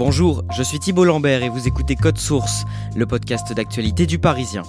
Bonjour, 0.00 0.44
je 0.56 0.62
suis 0.62 0.78
Thibault 0.78 1.04
Lambert 1.04 1.42
et 1.42 1.50
vous 1.50 1.68
écoutez 1.68 1.94
Code 1.94 2.16
Source, 2.16 2.64
le 2.96 3.04
podcast 3.04 3.52
d'actualité 3.52 4.06
du 4.06 4.18
Parisien. 4.18 4.62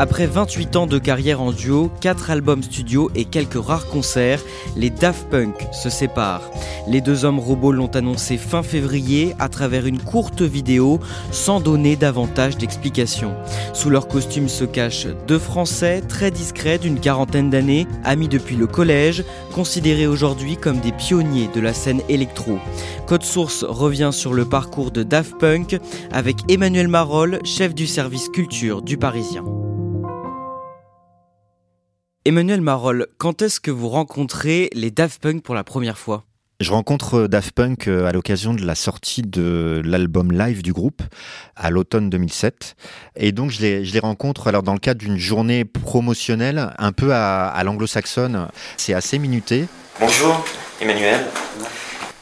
Après 0.00 0.28
28 0.28 0.76
ans 0.76 0.86
de 0.86 0.96
carrière 0.96 1.40
en 1.40 1.50
duo, 1.50 1.90
4 2.00 2.30
albums 2.30 2.62
studio 2.62 3.10
et 3.16 3.24
quelques 3.24 3.60
rares 3.60 3.88
concerts, 3.88 4.40
les 4.76 4.90
Daft 4.90 5.28
Punk 5.28 5.66
se 5.72 5.90
séparent. 5.90 6.52
Les 6.86 7.00
deux 7.00 7.24
hommes 7.24 7.40
robots 7.40 7.72
l'ont 7.72 7.88
annoncé 7.88 8.36
fin 8.36 8.62
février 8.62 9.34
à 9.40 9.48
travers 9.48 9.86
une 9.86 9.98
courte 9.98 10.40
vidéo 10.40 11.00
sans 11.32 11.58
donner 11.58 11.96
davantage 11.96 12.56
d'explications. 12.56 13.34
Sous 13.72 13.90
leur 13.90 14.06
costume 14.06 14.48
se 14.48 14.62
cachent 14.62 15.08
deux 15.26 15.40
Français 15.40 16.00
très 16.00 16.30
discrets 16.30 16.78
d'une 16.78 17.00
quarantaine 17.00 17.50
d'années, 17.50 17.88
amis 18.04 18.28
depuis 18.28 18.54
le 18.54 18.68
collège, 18.68 19.24
considérés 19.52 20.06
aujourd'hui 20.06 20.56
comme 20.56 20.78
des 20.78 20.92
pionniers 20.92 21.50
de 21.52 21.60
la 21.60 21.74
scène 21.74 22.02
électro. 22.08 22.60
Code 23.08 23.24
Source 23.24 23.64
revient 23.64 24.10
sur 24.12 24.32
le 24.32 24.44
parcours 24.44 24.92
de 24.92 25.02
Daft 25.02 25.36
Punk 25.38 25.80
avec 26.12 26.36
Emmanuel 26.48 26.86
Marolle, 26.86 27.40
chef 27.42 27.74
du 27.74 27.88
service 27.88 28.28
culture 28.28 28.80
du 28.80 28.96
Parisien. 28.96 29.42
Emmanuel 32.28 32.60
Marolle, 32.60 33.06
quand 33.16 33.40
est-ce 33.40 33.58
que 33.58 33.70
vous 33.70 33.88
rencontrez 33.88 34.68
les 34.74 34.90
Daft 34.90 35.22
Punk 35.22 35.42
pour 35.42 35.54
la 35.54 35.64
première 35.64 35.96
fois? 35.96 36.24
Je 36.60 36.70
rencontre 36.70 37.26
Daft 37.26 37.52
Punk 37.52 37.88
euh, 37.88 38.04
à 38.04 38.12
l'occasion 38.12 38.52
de 38.52 38.66
la 38.66 38.74
sortie 38.74 39.22
de 39.22 39.80
l'album 39.82 40.30
live 40.30 40.60
du 40.60 40.74
groupe 40.74 41.00
à 41.56 41.70
l'automne 41.70 42.10
2007. 42.10 42.76
Et 43.16 43.32
donc 43.32 43.50
je 43.50 43.62
les, 43.62 43.82
je 43.86 43.94
les 43.94 43.98
rencontre 43.98 44.46
alors 44.46 44.62
dans 44.62 44.74
le 44.74 44.78
cadre 44.78 45.00
d'une 45.00 45.16
journée 45.16 45.64
promotionnelle 45.64 46.74
un 46.76 46.92
peu 46.92 47.14
à, 47.14 47.46
à 47.46 47.64
l'anglo-saxonne. 47.64 48.48
C'est 48.76 48.92
assez 48.92 49.18
minuté. 49.18 49.64
Bonjour 49.98 50.44
Emmanuel. 50.82 51.24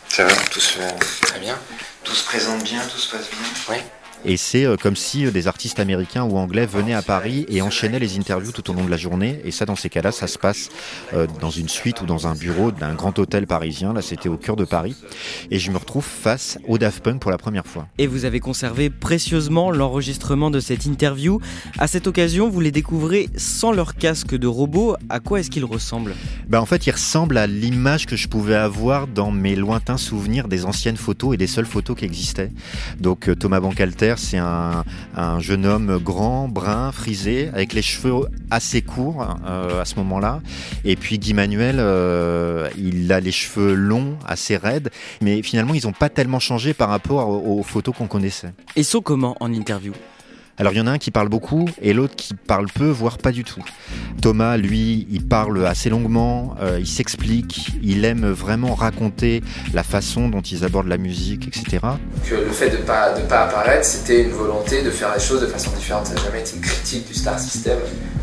Ça 0.09 0.25
va? 0.25 0.33
Tout 0.53 0.61
se 0.61 0.79
fait 0.79 0.95
très 1.23 1.41
bien. 1.41 1.59
Tout 2.05 2.15
se 2.15 2.25
présente 2.25 2.63
bien, 2.63 2.81
tout 2.83 2.99
se 2.99 3.11
passe 3.11 3.29
bien? 3.29 3.75
Oui. 3.75 3.83
Et 4.29 4.37
c'est 4.37 4.65
euh, 4.65 4.77
comme 4.77 4.97
si 4.97 5.25
euh, 5.25 5.31
des 5.31 5.47
artistes 5.47 5.79
américains 5.79 6.25
ou 6.25 6.37
anglais 6.37 6.67
venaient 6.67 6.95
à 6.95 7.03
Paris 7.03 7.47
et 7.49 7.63
enchaînaient 7.63 8.01
les 8.01 8.19
interviews 8.19 8.51
tout 8.51 8.69
au 8.73 8.75
long 8.75 8.85
de 8.85 8.91
la 8.91 8.97
journée. 8.97 9.41
Et 9.45 9.53
ça, 9.53 9.67
dans 9.67 9.77
ces 9.77 9.89
cas-là, 9.89 10.11
ça 10.11 10.27
se 10.27 10.37
passe 10.37 10.69
euh, 11.15 11.29
dans 11.41 11.51
une 11.51 11.69
suite 11.69 12.01
ou 12.01 12.07
dans 12.07 12.27
un 12.27 12.35
bureau 12.35 12.73
d'un 12.73 12.95
grand 12.95 13.17
hôtel 13.21 13.47
parisien. 13.47 13.93
Là, 13.93 14.03
c'était 14.03 14.29
au 14.29 14.37
cœur 14.37 14.57
de 14.57 14.65
Paris. 14.65 14.97
Et 15.53 15.61
je 15.61 15.71
me 15.71 15.77
retrouve 15.77 16.05
face 16.05 16.59
au 16.67 16.77
Daft 16.77 17.05
Punk 17.05 17.21
pour 17.21 17.31
la 17.31 17.39
première 17.39 17.67
fois. 17.67 17.87
Et 17.99 18.09
vous 18.09 18.25
avez 18.25 18.41
conservé 18.41 18.91
précieusement 18.91 19.71
l'enregistrement 19.71 20.51
de 20.51 20.59
cette 20.59 20.87
interview. 20.87 21.41
À 21.79 21.87
cette 21.87 22.09
occasion, 22.09 22.49
vous 22.49 22.61
les 22.61 22.73
découvrez 22.73 23.29
sans 23.37 23.71
leur 23.71 23.95
casque 23.95 24.35
de 24.35 24.49
robot. 24.49 24.97
À 25.09 25.21
quoi 25.21 25.39
est-ce 25.39 25.51
qu'ils 25.51 25.65
ressemblent? 25.65 26.17
Ben, 26.49 26.59
En 26.59 26.67
fait, 26.67 26.89
ils 26.89 26.93
ressemblent 26.93 27.39
à 27.39 27.47
l'image 27.47 28.07
que 28.07 28.17
je 28.17 28.27
pouvais 28.27 28.57
avoir 28.57 29.07
dans 29.07 29.31
mes 29.31 29.55
lointains 29.55 29.99
souvenirs 29.99 30.49
des 30.49 30.65
anciennes 30.65 30.97
photos 30.97 31.35
et 31.35 31.37
des 31.37 31.47
seules 31.47 31.65
photos 31.65 31.97
qui 31.97 32.05
existaient. 32.05 32.51
Donc 32.99 33.31
Thomas 33.39 33.61
C'est 34.17 34.39
un, 34.39 34.85
jeune 35.41 35.67
homme 35.67 35.99
grand, 36.03 36.49
brun, 36.49 36.93
frisé, 36.93 37.49
avec 37.53 37.73
les 37.73 37.83
cheveux 37.83 38.27
assez 38.51 38.83
courts 38.83 39.27
euh, 39.47 39.81
à 39.81 39.85
ce 39.85 39.97
moment-là. 39.97 40.41
Et 40.85 40.97
puis 40.97 41.19
Guy 41.19 41.35
Manuel, 41.35 41.77
euh, 41.79 42.69
il 42.79 43.13
a 43.13 43.21
les 43.21 43.33
cheveux 43.33 43.75
longs, 43.75 44.17
assez 44.27 44.57
raides, 44.57 44.91
mais 45.21 45.43
finalement 45.43 45.75
ils 45.75 45.87
n'ont 45.87 45.93
pas 45.93 46.09
tellement 46.09 46.41
changé 46.41 46.75
par 46.75 46.89
rapport 46.89 47.29
aux, 47.29 47.63
photos 47.63 47.95
qu'on 47.97 48.07
connaissait. 48.07 48.53
Ils 48.77 48.85
sont 48.85 49.01
comment 49.01 49.37
en 49.41 49.53
interview? 49.53 49.93
Alors 50.59 50.73
il 50.73 50.77
y 50.77 50.81
en 50.81 50.87
a 50.87 50.93
un 50.93 50.99
qui 50.99 51.11
parle 51.11 51.29
beaucoup 51.29 51.67
et 51.83 51.93
l'autre 51.93 52.17
qui 52.17 52.35
parle 52.35 52.67
peu, 52.67 52.89
voire 52.89 53.19
pas 53.19 53.33
du 53.33 53.45
tout. 53.45 53.63
Thomas, 54.23 54.57
lui, 54.57 55.07
il 55.11 55.27
parle 55.27 55.67
assez 55.67 55.91
longuement, 55.91 56.57
euh, 56.61 56.79
il 56.81 56.87
s'explique, 56.87 57.73
il 57.83 58.05
aime 58.05 58.27
vraiment 58.27 58.75
raconter 58.75 59.43
la 59.75 59.83
façon 59.83 60.29
dont 60.29 60.41
ils 60.41 60.65
abordent 60.65 60.89
la 60.89 60.97
musique, 60.97 61.49
etc. 61.49 61.79
Que 62.29 62.35
le 62.37 62.51
fait 62.51 62.71
de 62.71 62.79
pas 62.79 63.13
de 63.13 63.23
pas 63.27 63.43
apparaître, 63.43 63.85
c'était 63.85 64.23
une 64.23 64.31
volonté 64.31 64.83
de 64.83 64.91
faire 64.91 65.13
les 65.15 65.21
choses 65.21 65.43
de 65.43 65.47
façon 65.47 65.71
différente. 65.77 66.07
Ça 66.07 66.15
n'a 66.15 66.23
jamais 66.23 66.41
été 66.41 66.57
une 66.57 66.63
critique 66.63 67.07
du 67.07 67.15
star 67.15 67.39
system. 67.39 67.79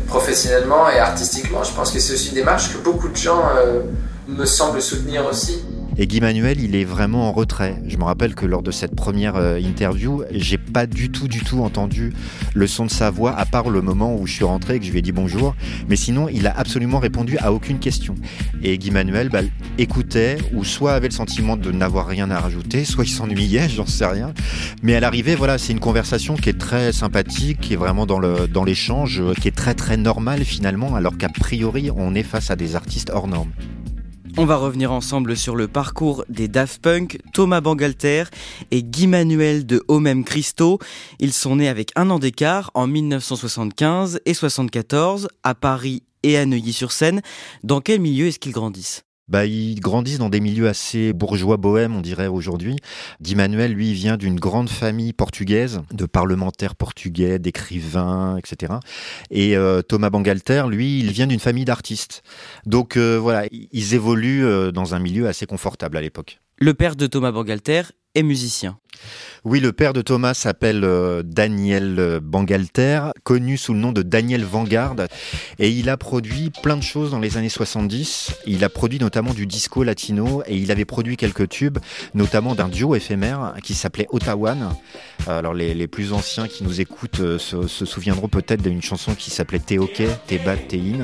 Professionnellement 0.08 0.90
et 0.90 0.98
artistiquement, 0.98 1.62
je 1.62 1.72
pense 1.72 1.92
que 1.92 2.00
c'est 2.00 2.14
aussi 2.14 2.30
une 2.30 2.34
démarche 2.34 2.72
que 2.72 2.78
beaucoup 2.78 3.08
de 3.08 3.16
gens 3.16 3.42
euh, 3.56 3.82
me 4.26 4.44
semblent 4.44 4.82
soutenir 4.82 5.24
aussi. 5.26 5.62
Et 5.96 6.08
Guy 6.08 6.20
Manuel, 6.20 6.60
il 6.60 6.74
est 6.74 6.84
vraiment 6.84 7.28
en 7.28 7.32
retrait. 7.32 7.80
Je 7.86 7.96
me 7.98 8.02
rappelle 8.02 8.34
que 8.34 8.46
lors 8.46 8.62
de 8.64 8.72
cette 8.72 8.96
première 8.96 9.36
euh, 9.36 9.60
interview, 9.60 10.24
j'ai 10.32 10.58
pas 10.58 10.86
du 10.86 11.10
tout, 11.10 11.28
du 11.28 11.40
tout 11.40 11.60
entendu 11.60 12.12
le 12.52 12.66
son 12.66 12.86
de 12.86 12.90
sa 12.90 13.10
voix, 13.10 13.32
à 13.32 13.46
part 13.46 13.70
le 13.70 13.80
moment 13.80 14.16
où 14.16 14.26
je 14.26 14.32
suis 14.32 14.44
rentré 14.44 14.74
et 14.74 14.80
que 14.80 14.84
je 14.84 14.90
lui 14.90 14.98
ai 14.98 15.02
dit 15.02 15.12
bonjour. 15.12 15.54
Mais 15.88 15.94
sinon, 15.94 16.28
il 16.28 16.48
a 16.48 16.58
absolument 16.58 16.98
répondu 16.98 17.38
à 17.38 17.52
aucune 17.52 17.78
question. 17.78 18.16
Et 18.60 18.76
Guy 18.76 18.90
Manuel 18.90 19.28
bah, 19.28 19.42
écoutait, 19.78 20.38
ou 20.52 20.64
soit 20.64 20.94
avait 20.94 21.08
le 21.08 21.14
sentiment 21.14 21.56
de 21.56 21.70
n'avoir 21.70 22.08
rien 22.08 22.28
à 22.28 22.40
rajouter, 22.40 22.84
soit 22.84 23.04
il 23.04 23.10
s'ennuyait, 23.10 23.68
j'en 23.74 23.86
sais 23.86 24.06
rien. 24.06 24.34
Mais 24.82 24.96
à 24.96 25.00
l'arrivée, 25.00 25.36
voilà, 25.36 25.58
c'est 25.58 25.72
une 25.72 25.80
conversation 25.80 26.34
qui 26.34 26.48
est 26.48 26.58
très 26.58 26.92
sympathique, 26.92 27.60
qui 27.60 27.74
est 27.74 27.76
vraiment 27.76 28.04
dans 28.04 28.18
le 28.18 28.48
dans 28.48 28.64
l'échange, 28.64 29.22
qui 29.40 29.46
est 29.46 29.56
très 29.56 29.74
très 29.74 29.96
normale 29.96 30.44
finalement, 30.44 30.96
alors 30.96 31.16
qu'a 31.16 31.28
priori, 31.28 31.90
on 31.94 32.16
est 32.16 32.24
face 32.24 32.50
à 32.50 32.56
des 32.56 32.74
artistes 32.74 33.10
hors 33.14 33.28
normes. 33.28 33.52
On 34.36 34.46
va 34.46 34.56
revenir 34.56 34.90
ensemble 34.90 35.36
sur 35.36 35.54
le 35.54 35.68
parcours 35.68 36.24
des 36.28 36.48
Daft 36.48 36.82
Punk, 36.82 37.20
Thomas 37.32 37.60
Bangalter 37.60 38.24
et 38.72 38.82
Guy 38.82 39.06
Manuel 39.06 39.64
de 39.64 39.84
Homem 39.86 40.24
Christo. 40.24 40.80
Ils 41.20 41.32
sont 41.32 41.56
nés 41.56 41.68
avec 41.68 41.92
un 41.94 42.10
an 42.10 42.18
d'écart 42.18 42.72
en 42.74 42.88
1975 42.88 44.20
et 44.26 44.34
74 44.34 45.28
à 45.44 45.54
Paris 45.54 46.02
et 46.24 46.36
à 46.36 46.46
Neuilly-sur-Seine. 46.46 47.22
Dans 47.62 47.80
quel 47.80 48.00
milieu 48.00 48.26
est-ce 48.26 48.40
qu'ils 48.40 48.50
grandissent? 48.50 49.04
Bah, 49.28 49.46
ils 49.46 49.80
grandissent 49.80 50.18
dans 50.18 50.28
des 50.28 50.40
milieux 50.40 50.68
assez 50.68 51.12
bourgeois 51.12 51.56
bohèmes, 51.56 51.94
on 51.94 52.00
dirait 52.00 52.26
aujourd'hui. 52.26 52.76
Di 53.20 53.34
Manuel, 53.34 53.72
lui, 53.72 53.92
vient 53.92 54.16
d'une 54.16 54.38
grande 54.38 54.68
famille 54.68 55.12
portugaise, 55.12 55.82
de 55.92 56.06
parlementaires 56.06 56.76
portugais, 56.76 57.38
d'écrivains, 57.38 58.36
etc. 58.36 58.74
Et 59.30 59.56
euh, 59.56 59.82
Thomas 59.82 60.10
Bangalter, 60.10 60.64
lui, 60.68 61.00
il 61.00 61.10
vient 61.10 61.26
d'une 61.26 61.40
famille 61.40 61.64
d'artistes. 61.64 62.22
Donc 62.66 62.96
euh, 62.96 63.18
voilà, 63.18 63.46
ils 63.50 63.94
évoluent 63.94 64.44
euh, 64.44 64.72
dans 64.72 64.94
un 64.94 64.98
milieu 64.98 65.26
assez 65.26 65.46
confortable 65.46 65.96
à 65.96 66.00
l'époque. 66.00 66.40
Le 66.58 66.74
père 66.74 66.94
de 66.94 67.06
Thomas 67.06 67.32
Bangalter 67.32 67.82
musicien. 68.22 68.78
Oui, 69.44 69.60
le 69.60 69.72
père 69.72 69.92
de 69.92 70.00
Thomas 70.00 70.32
s'appelle 70.32 70.84
euh, 70.84 71.22
Daniel 71.22 71.96
euh, 71.98 72.20
Bangalter, 72.22 73.10
connu 73.24 73.58
sous 73.58 73.74
le 73.74 73.80
nom 73.80 73.92
de 73.92 74.02
Daniel 74.02 74.42
Vanguard, 74.42 74.96
et 75.58 75.68
il 75.68 75.90
a 75.90 75.98
produit 75.98 76.50
plein 76.62 76.78
de 76.78 76.82
choses 76.82 77.10
dans 77.10 77.18
les 77.18 77.36
années 77.36 77.50
70. 77.50 78.32
Il 78.46 78.64
a 78.64 78.70
produit 78.70 78.98
notamment 78.98 79.34
du 79.34 79.46
disco 79.46 79.82
latino, 79.82 80.42
et 80.46 80.56
il 80.56 80.70
avait 80.70 80.86
produit 80.86 81.18
quelques 81.18 81.48
tubes, 81.50 81.78
notamment 82.14 82.54
d'un 82.54 82.68
duo 82.68 82.94
éphémère 82.94 83.54
qui 83.62 83.74
s'appelait 83.74 84.06
Ottawan. 84.10 84.74
Alors 85.26 85.52
les, 85.52 85.86
plus 85.88 86.14
anciens 86.14 86.48
qui 86.48 86.64
nous 86.64 86.80
écoutent 86.80 87.20
euh, 87.20 87.38
se, 87.38 87.84
souviendront 87.84 88.28
peut-être 88.28 88.62
d'une 88.62 88.80
chanson 88.80 89.14
qui 89.14 89.30
s'appelait 89.30 89.58
Teoke, 89.58 90.04
Tebat, 90.26 90.56
Tein. 90.56 91.02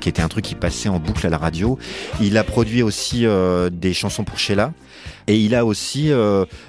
Qui 0.00 0.08
était 0.08 0.22
un 0.22 0.28
truc 0.28 0.44
qui 0.44 0.54
passait 0.54 0.88
en 0.88 0.98
boucle 0.98 1.26
à 1.26 1.30
la 1.30 1.38
radio. 1.38 1.78
Il 2.20 2.36
a 2.36 2.44
produit 2.44 2.82
aussi 2.82 3.26
des 3.70 3.92
chansons 3.92 4.24
pour 4.24 4.38
Sheila. 4.38 4.72
Et 5.26 5.38
il 5.38 5.54
a 5.54 5.64
aussi 5.64 6.10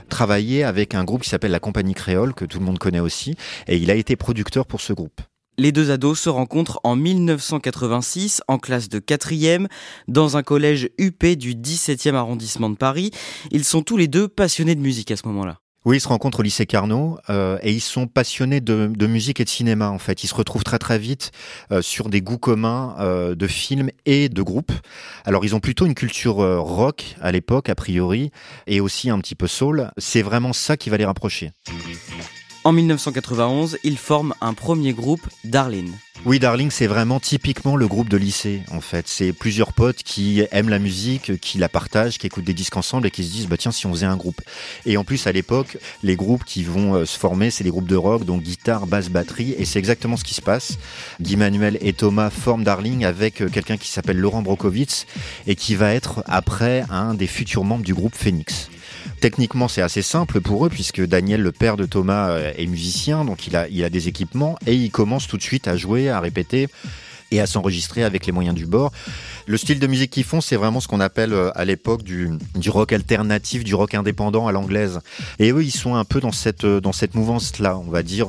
travaillé 0.10 0.64
avec 0.64 0.94
un 0.94 1.04
groupe 1.04 1.24
qui 1.24 1.30
s'appelle 1.30 1.52
la 1.52 1.60
Compagnie 1.60 1.94
Créole, 1.94 2.34
que 2.34 2.46
tout 2.46 2.60
le 2.60 2.66
monde 2.66 2.80
connaît 2.80 3.00
aussi. 3.00 3.36
Et 3.68 3.78
il 3.78 3.90
a 3.90 3.96
été 3.96 4.16
producteur 4.16 4.66
pour 4.66 4.82
ce 4.82 4.94
groupe. 4.94 5.22
Les 5.58 5.72
deux 5.72 5.92
ados 5.92 6.20
se 6.20 6.30
rencontrent 6.30 6.80
en 6.84 6.96
1986 6.96 8.42
en 8.48 8.58
classe 8.58 8.90
de 8.90 9.00
4e 9.00 9.68
dans 10.08 10.38
un 10.38 10.44
collège 10.44 10.90
UP 10.98 11.26
du 11.26 11.54
17e 11.54 12.16
arrondissement 12.16 12.70
de 12.70 12.78
Paris. 12.78 13.12
Ils 13.52 13.66
sont 13.66 13.82
tous 13.82 13.98
les 13.98 14.08
deux 14.08 14.28
passionnés 14.28 14.76
de 14.76 14.82
musique 14.82 15.12
à 15.12 15.18
ce 15.18 15.28
moment-là. 15.28 15.60
Oui, 15.84 15.98
ils 15.98 16.02
se 16.02 16.08
rencontrent 16.08 16.42
au 16.42 16.44
lycée 16.44 16.68
Carnot 16.68 17.18
euh, 17.32 17.58
et 17.64 17.72
ils 17.72 17.82
sont 17.82 18.06
passionnés 18.06 18.62
de, 18.62 19.08
musique 19.08 19.40
et 19.40 19.44
de 19.44 19.50
cinéma 19.50 19.90
en 19.90 19.98
fait. 19.98 20.24
Ils 20.24 20.28
se 20.28 20.36
retrouvent 20.36 20.64
très 20.64 20.78
très 20.78 21.00
vite 21.00 21.32
euh, 21.72 21.82
sur 21.82 22.10
des 22.10 22.22
goûts 22.22 22.38
communs 22.38 22.96
euh, 23.00 23.34
de 23.34 23.48
films 23.48 23.90
et 24.06 24.30
de 24.30 24.42
groupes. 24.44 24.74
Alors 25.26 25.44
ils 25.44 25.56
ont 25.56 25.60
plutôt 25.60 25.88
une 25.88 25.96
culture 25.96 26.36
rock 26.36 27.16
à 27.20 27.32
l'époque 27.32 27.70
a 27.70 27.76
priori 27.76 28.32
et 28.68 28.80
aussi 28.80 29.10
un 29.10 29.20
petit 29.20 29.36
peu 29.36 29.48
soul. 29.48 29.90
C'est 29.98 30.22
vraiment 30.22 30.54
ça 30.54 30.78
qui 30.78 30.92
va 30.92 30.98
les 30.98 31.06
rapprocher. 31.06 31.52
En 32.64 32.74
1991, 32.74 33.80
ils 33.84 33.98
forment 33.98 34.36
un 34.40 34.54
premier 34.54 34.94
groupe, 34.94 35.28
Darling. 35.44 35.92
Oui, 36.26 36.38
Darling, 36.38 36.70
c'est 36.70 36.86
vraiment 36.86 37.20
typiquement 37.20 37.76
le 37.76 37.88
groupe 37.88 38.08
de 38.08 38.18
lycée, 38.18 38.62
en 38.70 38.82
fait. 38.82 39.08
C'est 39.08 39.34
plusieurs 39.34 39.74
potes 39.74 40.04
qui 40.04 40.44
aiment 40.52 40.70
la 40.70 40.78
musique, 40.78 41.40
qui 41.40 41.58
la 41.58 41.70
partagent, 41.70 42.20
qui 42.20 42.28
écoutent 42.28 42.44
des 42.44 42.54
disques 42.54 42.78
ensemble 42.78 43.08
et 43.08 43.12
qui 43.12 43.24
se 43.24 43.32
disent, 43.32 43.48
bah 43.48 43.58
tiens, 43.58 43.72
si 43.72 43.88
on 43.88 43.92
faisait 43.92 44.06
un 44.06 44.16
groupe. 44.16 44.40
Et 44.86 44.96
en 44.96 45.04
plus, 45.04 45.26
à 45.26 45.32
l'époque, 45.32 45.80
les 46.04 46.16
groupes 46.16 46.44
qui 46.44 46.64
vont 46.64 46.94
euh, 46.94 47.06
se 47.06 47.18
former, 47.18 47.50
c'est 47.50 47.64
les 47.64 47.72
groupes 47.72 47.88
de 47.88 47.96
rock, 47.96 48.26
donc 48.26 48.44
guitare, 48.44 48.86
basse, 48.86 49.10
batterie, 49.10 49.56
et 49.58 49.66
c'est 49.66 49.80
exactement 49.80 50.16
ce 50.16 50.24
qui 50.24 50.36
se 50.36 50.42
passe. 50.42 50.78
Guy 51.20 51.38
Manuel 51.38 51.80
et 51.82 51.94
Thomas 51.94 52.30
forment 52.30 52.64
Darling 52.64 53.06
avec 53.06 53.42
euh, 53.42 53.50
quelqu'un 53.50 53.78
qui 53.78 53.88
s'appelle 53.88 54.20
Laurent 54.20 54.44
Brokowitz 54.44 55.08
et 55.48 55.56
qui 55.56 55.74
va 55.74 55.96
être 55.96 56.24
après 56.28 56.86
un 56.92 57.16
des 57.16 57.26
futurs 57.26 57.64
membres 57.64 57.84
du 57.84 57.96
groupe 57.96 58.14
Phoenix. 58.16 58.70
Techniquement, 59.20 59.68
c'est 59.68 59.82
assez 59.82 60.02
simple 60.02 60.42
pour 60.42 60.66
eux 60.66 60.70
puisque 60.70 61.06
Daniel, 61.06 61.42
le 61.42 61.52
père 61.52 61.78
de 61.78 61.86
Thomas, 61.86 62.30
euh, 62.32 62.54
est 62.58 62.66
musicien, 62.66 63.26
donc 63.26 63.48
il 63.48 63.56
a, 63.56 63.68
il 63.68 63.84
a 63.84 63.90
des 63.90 64.08
équipements 64.08 64.58
et 64.66 64.74
il 64.74 64.92
commence 64.92 65.28
tout 65.28 65.38
de 65.38 65.44
suite 65.44 65.68
à 65.68 65.78
jouer, 65.78 66.10
à 66.10 66.20
répéter 66.20 66.68
et 67.34 67.40
à 67.40 67.48
s'enregistrer 67.48 68.04
avec 68.04 68.26
les 68.26 68.32
moyens 68.32 68.56
du 68.56 68.66
bord. 68.66 68.92
Le 69.46 69.58
style 69.58 69.80
de 69.80 69.88
musique 69.88 70.12
qu'ils 70.12 70.26
font, 70.26 70.42
c'est 70.42 70.58
vraiment 70.58 70.82
ce 70.82 70.88
qu'on 70.88 71.00
appelle 71.00 71.34
euh, 71.34 71.50
à 71.56 71.66
l'époque 71.66 72.04
du, 72.04 72.30
du, 72.56 72.70
rock 72.70 72.92
alternatif, 72.94 73.64
du 73.64 73.74
rock 73.74 73.94
indépendant 73.94 74.48
à 74.48 74.52
l'anglaise. 74.52 75.00
Et 75.40 75.52
eux, 75.52 75.64
ils 75.64 75.72
sont 75.72 75.96
un 75.96 76.04
peu 76.04 76.20
dans 76.20 76.32
cette, 76.34 76.66
euh, 76.66 76.82
dans 76.82 76.92
cette 76.92 77.16
mouvance-là, 77.16 77.78
on 77.78 77.90
va 77.90 78.04
dire 78.04 78.28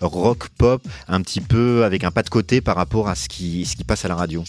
rock 0.00 0.48
pop, 0.58 0.82
un 1.08 1.20
petit 1.22 1.40
peu 1.40 1.84
avec 1.84 2.04
un 2.04 2.10
pas 2.10 2.22
de 2.22 2.30
côté 2.30 2.60
par 2.60 2.76
rapport 2.76 3.08
à 3.08 3.14
ce 3.14 3.28
qui, 3.28 3.64
ce 3.64 3.76
qui 3.76 3.84
passe 3.84 4.04
à 4.04 4.08
la 4.08 4.16
radio. 4.16 4.44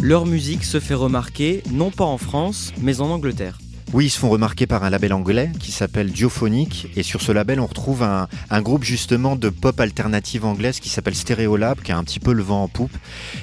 Leur 0.00 0.26
musique 0.26 0.62
se 0.62 0.78
fait 0.78 0.94
remarquer 0.94 1.64
non 1.72 1.90
pas 1.90 2.04
en 2.04 2.18
France, 2.18 2.72
mais 2.80 3.00
en 3.00 3.10
Angleterre. 3.10 3.58
Oui, 3.92 4.06
ils 4.06 4.10
se 4.10 4.18
font 4.20 4.28
remarquer 4.28 4.68
par 4.68 4.84
un 4.84 4.90
label 4.90 5.12
anglais 5.12 5.50
qui 5.58 5.72
s'appelle 5.72 6.12
Diophonic. 6.12 6.86
Et 6.94 7.02
sur 7.02 7.20
ce 7.20 7.32
label, 7.32 7.58
on 7.58 7.66
retrouve 7.66 8.04
un, 8.04 8.28
groupe 8.62 8.84
justement 8.84 9.34
de 9.34 9.48
pop 9.48 9.80
alternative 9.80 10.44
anglaise 10.44 10.78
qui 10.78 10.88
s'appelle 10.88 11.16
Stereolab, 11.16 11.80
qui 11.80 11.90
a 11.90 11.98
un 11.98 12.04
petit 12.04 12.20
peu 12.20 12.32
le 12.32 12.44
vent 12.44 12.62
en 12.62 12.68
poupe. 12.68 12.96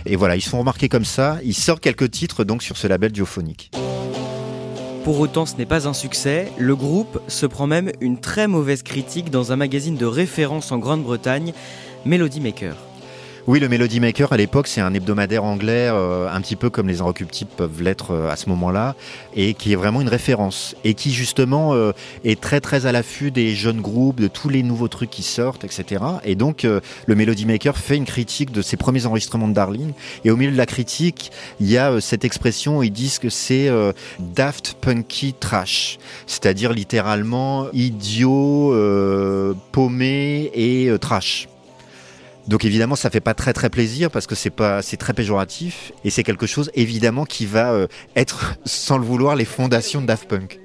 Et 0.06 0.16
voilà, 0.16 0.38
ils 0.38 0.42
se 0.42 0.48
font 0.48 0.60
remarquer 0.60 0.88
comme 0.88 1.04
ça. 1.04 1.40
Ils 1.44 1.56
sortent 1.56 1.84
quelques 1.84 2.10
titres 2.10 2.46
donc 2.46 2.64
sur 2.64 2.78
ce 2.78 2.88
label 2.88 3.12
Diophonic. 3.12 3.72
Pour 5.04 5.20
autant, 5.20 5.46
ce 5.46 5.58
n'est 5.58 5.66
pas 5.66 5.90
un 5.90 5.94
succès. 5.94 6.50
Le 6.58 6.76
groupe 6.78 7.20
se 7.28 7.46
prend 7.46 7.68
même 7.68 7.92
une 8.00 8.18
très 8.18 8.48
mauvaise 8.48 8.82
critique 8.82 9.30
dans 9.30 9.52
un 9.52 9.58
magazine 9.58 9.98
de 9.98 10.06
référence 10.06 10.72
en 10.72 10.78
Grande-Bretagne, 10.78 11.52
Melody 12.06 12.40
Maker. 12.40 12.78
Oui, 13.48 13.60
le 13.60 13.70
Melody 13.70 14.00
Maker 14.00 14.34
à 14.34 14.38
l'époque, 14.38 14.66
c'est 14.66 14.82
un 14.82 14.92
hebdomadaire 14.96 15.44
anglais, 15.44 15.88
euh, 15.92 16.28
un 16.28 16.42
petit 16.42 16.56
peu 16.56 16.72
comme 16.72 16.88
les 16.88 17.02
Inrecuptibles 17.02 17.52
peuvent 17.56 17.84
l'être 17.84 18.10
euh, 18.10 18.32
à 18.32 18.38
ce 18.38 18.50
moment-là, 18.50 18.96
et 19.36 19.54
qui 19.54 19.72
est 19.72 19.76
vraiment 19.76 20.02
une 20.02 20.10
référence, 20.10 20.76
et 20.84 20.96
qui 20.96 21.12
justement 21.14 21.76
euh, 21.76 21.92
est 22.24 22.42
très 22.42 22.60
très 22.60 22.88
à 22.88 22.92
l'affût 22.92 23.30
des 23.30 23.54
jeunes 23.54 23.82
groupes, 23.82 24.20
de 24.20 24.28
tous 24.28 24.50
les 24.50 24.64
nouveaux 24.64 24.88
trucs 24.88 25.12
qui 25.12 25.22
sortent, 25.22 25.64
etc. 25.64 26.04
Et 26.24 26.34
donc 26.34 26.64
le 26.64 27.16
Melody 27.16 27.46
Maker 27.46 27.78
fait 27.78 27.98
une 27.98 28.06
critique 28.06 28.52
de 28.52 28.64
ses 28.64 28.78
premiers 28.78 29.06
enregistrements 29.06 29.48
de 29.48 29.54
Darling, 29.54 29.92
et 30.24 30.32
au 30.32 30.38
milieu 30.38 30.52
de 30.52 30.58
la 30.58 30.66
critique, 30.66 31.32
il 31.60 31.70
y 31.70 31.78
a 31.78 32.02
cette 32.02 32.26
expression 32.26 32.80
où 32.80 32.84
ils 32.84 32.92
disent 32.92 33.20
que 33.20 33.30
c'est 33.30 33.70
daft 34.20 34.76
punky 34.82 35.36
trash, 35.40 36.00
c'est-à-dire 36.26 36.74
littéralement 36.74 37.68
idiot, 37.74 38.74
paumé 39.72 40.50
et 40.56 40.90
trash. 41.00 41.48
Donc 42.48 42.64
évidemment, 42.64 42.96
ça 42.96 43.10
fait 43.10 43.22
pas 43.22 43.34
très 43.34 43.54
très 43.54 43.70
plaisir 43.70 44.12
parce 44.12 44.28
que 44.28 44.36
c'est 44.36 44.50
pas 44.52 44.82
très 44.84 45.14
péjoratif 45.14 45.92
et 46.04 46.10
c'est 46.10 46.24
quelque 46.24 46.46
chose 46.46 46.70
évidemment 46.76 47.26
qui 47.26 47.46
va 47.46 47.72
euh, 47.72 47.88
être 48.16 48.56
sans 48.66 48.98
le 48.98 49.06
vouloir 49.06 49.36
les 49.36 49.46
fondations 49.46 50.02
de 50.02 50.08
Daft 50.08 50.28
Punk. 50.28 50.60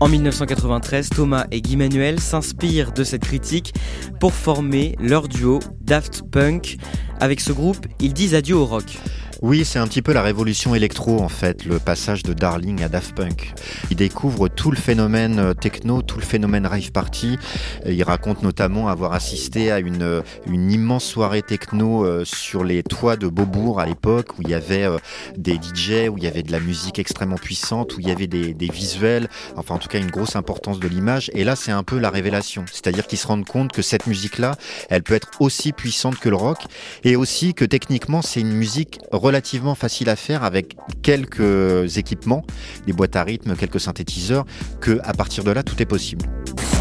En 0.00 0.08
1993, 0.08 1.10
Thomas 1.10 1.46
et 1.52 1.60
Guy 1.60 1.76
Manuel 1.76 2.18
s'inspirent 2.18 2.92
de 2.92 3.04
cette 3.04 3.22
critique 3.22 3.74
pour 4.18 4.32
former 4.32 4.96
leur 4.98 5.28
duo 5.28 5.60
Daft 5.80 6.22
Punk. 6.30 6.76
Avec 7.20 7.40
ce 7.40 7.52
groupe, 7.52 7.86
ils 8.00 8.12
disent 8.12 8.34
adieu 8.34 8.56
au 8.56 8.66
rock. 8.66 8.98
Oui, 9.40 9.64
c'est 9.64 9.78
un 9.78 9.86
petit 9.86 10.02
peu 10.02 10.12
la 10.12 10.22
révolution 10.22 10.74
électro 10.74 11.20
en 11.20 11.28
fait, 11.28 11.64
le 11.64 11.78
passage 11.78 12.22
de 12.22 12.32
Darling 12.32 12.82
à 12.82 12.88
Daft 12.88 13.14
Punk. 13.14 13.54
Il 13.90 13.96
découvre 13.96 14.48
tout 14.48 14.70
le 14.70 14.76
phénomène 14.76 15.38
euh, 15.38 15.54
techno, 15.54 16.02
tout 16.02 16.18
le 16.18 16.24
phénomène 16.24 16.66
rave 16.66 16.92
party. 16.92 17.38
Il 17.86 18.02
raconte 18.04 18.42
notamment 18.42 18.88
avoir 18.88 19.14
assisté 19.14 19.72
à 19.72 19.78
une, 19.80 20.02
euh, 20.02 20.22
immense 20.46 21.04
soirée 21.04 21.42
techno 21.42 22.04
euh, 22.04 22.24
sur 22.24 22.62
les 22.62 22.82
toits 22.82 23.16
de 23.16 23.26
Beaubourg 23.26 23.80
à 23.80 23.86
l'époque 23.86 24.38
où 24.38 24.42
il 24.42 24.50
y 24.50 24.54
avait 24.54 24.86
des 25.36 25.54
DJ, 25.54 26.08
où 26.08 26.18
il 26.18 26.24
y 26.24 26.26
avait 26.28 26.42
de 26.42 26.52
la 26.52 26.60
musique 26.60 26.98
extrêmement 26.98 27.36
puissante, 27.36 27.96
où 27.96 28.00
il 28.00 28.08
y 28.08 28.10
avait 28.10 28.26
des, 28.26 28.54
des 28.54 28.68
visuels, 28.68 29.28
enfin 29.56 29.74
en 29.74 29.78
tout 29.78 29.88
cas 29.88 29.98
une 29.98 30.10
grosse 30.10 30.36
importance 30.36 30.78
de 30.78 30.88
l'image. 30.88 31.30
Et 31.34 31.44
là, 31.44 31.56
c'est 31.56 31.72
un 31.72 31.82
peu 31.82 31.98
la 31.98 32.10
révélation. 32.10 32.64
C'est-à-dire 32.70 33.06
qu'ils 33.06 33.18
se 33.18 33.26
rendent 33.26 33.46
compte 33.46 33.72
que 33.72 33.82
cette 33.82 34.06
musique-là, 34.06 34.56
elle 34.88 35.02
peut 35.02 35.14
être 35.14 35.30
aussi 35.40 35.72
puissante 35.72 36.18
que 36.18 36.28
le 36.28 36.36
rock 36.36 36.58
et 37.04 37.16
aussi 37.16 37.54
que 37.54 37.64
techniquement, 37.64 38.22
c'est 38.22 38.40
une 38.40 38.52
musique 38.52 38.98
relativement 39.22 39.74
facile 39.74 40.08
à 40.08 40.16
faire 40.16 40.42
avec 40.42 40.76
quelques 41.02 41.96
équipements, 41.96 42.44
des 42.86 42.92
boîtes 42.92 43.16
à 43.16 43.22
rythme, 43.22 43.54
quelques 43.54 43.80
synthétiseurs, 43.80 44.44
que 44.80 44.98
à 45.04 45.14
partir 45.14 45.44
de 45.44 45.52
là, 45.52 45.62
tout 45.62 45.80
est 45.80 45.86
possible. 45.86 46.26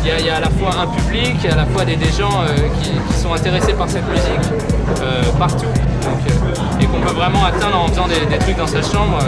Il 0.04 0.26
y, 0.26 0.30
a, 0.30 0.38
à 0.38 0.40
la 0.40 0.50
fois 0.50 0.76
un 0.76 0.88
public, 0.88 1.36
il 1.44 1.46
y 1.46 1.48
a 1.50 1.54
à 1.54 1.58
la 1.58 1.66
fois 1.68 1.86
des, 1.86 1.94
gens 2.18 2.42
euh, 2.42 2.56
qui, 2.82 3.22
sont 3.22 3.34
intéressés 3.34 3.74
par 3.74 3.88
cette 3.88 4.08
musique 4.10 4.52
euh, 5.02 5.22
partout. 5.38 5.66
Euh, 5.68 6.82
et 6.82 6.86
qu'on 6.88 7.00
peut 7.02 7.14
vraiment 7.14 7.46
atteindre 7.46 7.78
en 7.78 7.88
faisant 7.88 8.08
des, 8.08 8.38
trucs 8.40 8.58
dans 8.58 8.66
sa 8.66 8.82
chambre, 8.82 9.20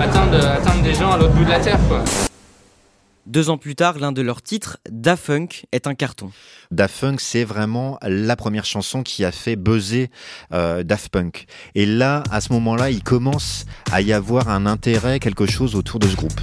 atteindre, 0.00 0.42
atteindre 0.48 0.82
des 0.82 0.94
gens 0.94 1.12
à 1.12 1.18
l'autre 1.18 1.34
bout 1.34 1.44
de 1.44 1.50
la 1.50 1.60
terre. 1.60 1.78
Quoi. 1.88 2.02
Deux 3.26 3.50
ans 3.50 3.58
plus 3.58 3.74
tard, 3.74 3.98
l'un 3.98 4.12
de 4.12 4.22
leurs 4.22 4.40
titres, 4.40 4.78
Da 4.88 5.16
Funk, 5.16 5.48
est 5.72 5.88
un 5.88 5.96
carton. 5.96 6.30
Da 6.70 6.86
Funk, 6.86 7.16
c'est 7.18 7.42
vraiment 7.42 7.98
la 8.02 8.36
première 8.36 8.64
chanson 8.64 9.02
qui 9.02 9.24
a 9.24 9.32
fait 9.32 9.56
buzzer 9.56 10.10
euh, 10.52 10.84
Daft 10.84 11.08
Punk. 11.08 11.46
Et 11.74 11.86
là, 11.86 12.22
à 12.30 12.40
ce 12.40 12.52
moment-là, 12.52 12.90
il 12.90 13.02
commence 13.02 13.66
à 13.90 14.00
y 14.00 14.12
avoir 14.12 14.48
un 14.48 14.64
intérêt, 14.64 15.18
quelque 15.18 15.46
chose 15.46 15.74
autour 15.74 15.98
de 15.98 16.06
ce 16.06 16.14
groupe. 16.14 16.40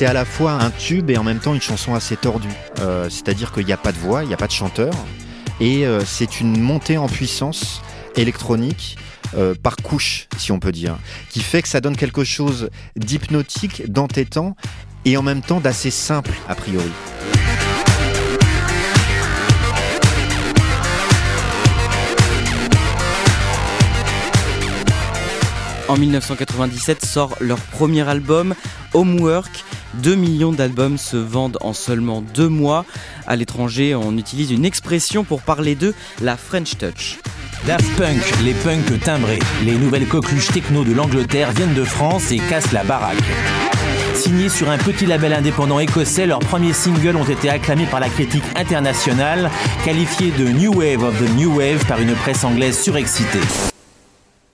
C'est 0.00 0.06
à 0.06 0.14
la 0.14 0.24
fois 0.24 0.52
un 0.52 0.70
tube 0.70 1.10
et 1.10 1.18
en 1.18 1.22
même 1.22 1.40
temps 1.40 1.52
une 1.52 1.60
chanson 1.60 1.94
assez 1.94 2.16
tordue. 2.16 2.48
Euh, 2.78 3.10
c'est-à-dire 3.10 3.52
qu'il 3.52 3.66
n'y 3.66 3.72
a 3.74 3.76
pas 3.76 3.92
de 3.92 3.98
voix, 3.98 4.22
il 4.24 4.28
n'y 4.28 4.32
a 4.32 4.38
pas 4.38 4.46
de 4.46 4.52
chanteur. 4.52 4.94
Et 5.60 5.86
euh, 5.86 6.00
c'est 6.06 6.40
une 6.40 6.58
montée 6.58 6.96
en 6.96 7.06
puissance 7.06 7.82
électronique 8.16 8.96
euh, 9.36 9.54
par 9.54 9.76
couche, 9.76 10.26
si 10.38 10.52
on 10.52 10.58
peut 10.58 10.72
dire, 10.72 10.96
qui 11.28 11.40
fait 11.40 11.60
que 11.60 11.68
ça 11.68 11.82
donne 11.82 11.96
quelque 11.96 12.24
chose 12.24 12.70
d'hypnotique, 12.96 13.92
d'entêtant 13.92 14.56
et 15.04 15.18
en 15.18 15.22
même 15.22 15.42
temps 15.42 15.60
d'assez 15.60 15.90
simple 15.90 16.32
a 16.48 16.54
priori. 16.54 16.92
En 25.88 25.96
1997 25.98 27.04
sort 27.04 27.36
leur 27.38 27.58
premier 27.58 28.08
album, 28.08 28.54
Homework. 28.94 29.64
2 29.94 30.14
millions 30.14 30.52
d'albums 30.52 30.98
se 30.98 31.16
vendent 31.16 31.58
en 31.60 31.72
seulement 31.72 32.22
deux 32.22 32.48
mois. 32.48 32.84
À 33.26 33.36
l'étranger, 33.36 33.94
on 33.94 34.16
utilise 34.16 34.50
une 34.50 34.64
expression 34.64 35.24
pour 35.24 35.42
parler 35.42 35.74
d'eux, 35.74 35.94
la 36.20 36.36
French 36.36 36.76
Touch. 36.78 37.18
Daft 37.66 37.96
Punk, 37.96 38.22
les 38.42 38.54
punks 38.54 39.00
timbrés. 39.00 39.38
Les 39.64 39.74
nouvelles 39.74 40.06
coqueluches 40.06 40.52
techno 40.52 40.84
de 40.84 40.92
l'Angleterre 40.92 41.52
viennent 41.52 41.74
de 41.74 41.84
France 41.84 42.30
et 42.32 42.38
cassent 42.38 42.72
la 42.72 42.84
baraque. 42.84 43.18
Signés 44.14 44.48
sur 44.48 44.70
un 44.70 44.78
petit 44.78 45.06
label 45.06 45.32
indépendant 45.32 45.78
écossais, 45.78 46.26
leurs 46.26 46.40
premiers 46.40 46.72
singles 46.72 47.16
ont 47.16 47.24
été 47.24 47.48
acclamés 47.48 47.86
par 47.86 48.00
la 48.00 48.08
critique 48.08 48.44
internationale, 48.56 49.50
qualifiés 49.84 50.30
de 50.30 50.48
New 50.48 50.74
Wave 50.74 51.02
of 51.02 51.18
the 51.18 51.36
New 51.36 51.56
Wave 51.56 51.84
par 51.86 52.00
une 52.00 52.14
presse 52.14 52.44
anglaise 52.44 52.78
surexcitée. 52.78 53.69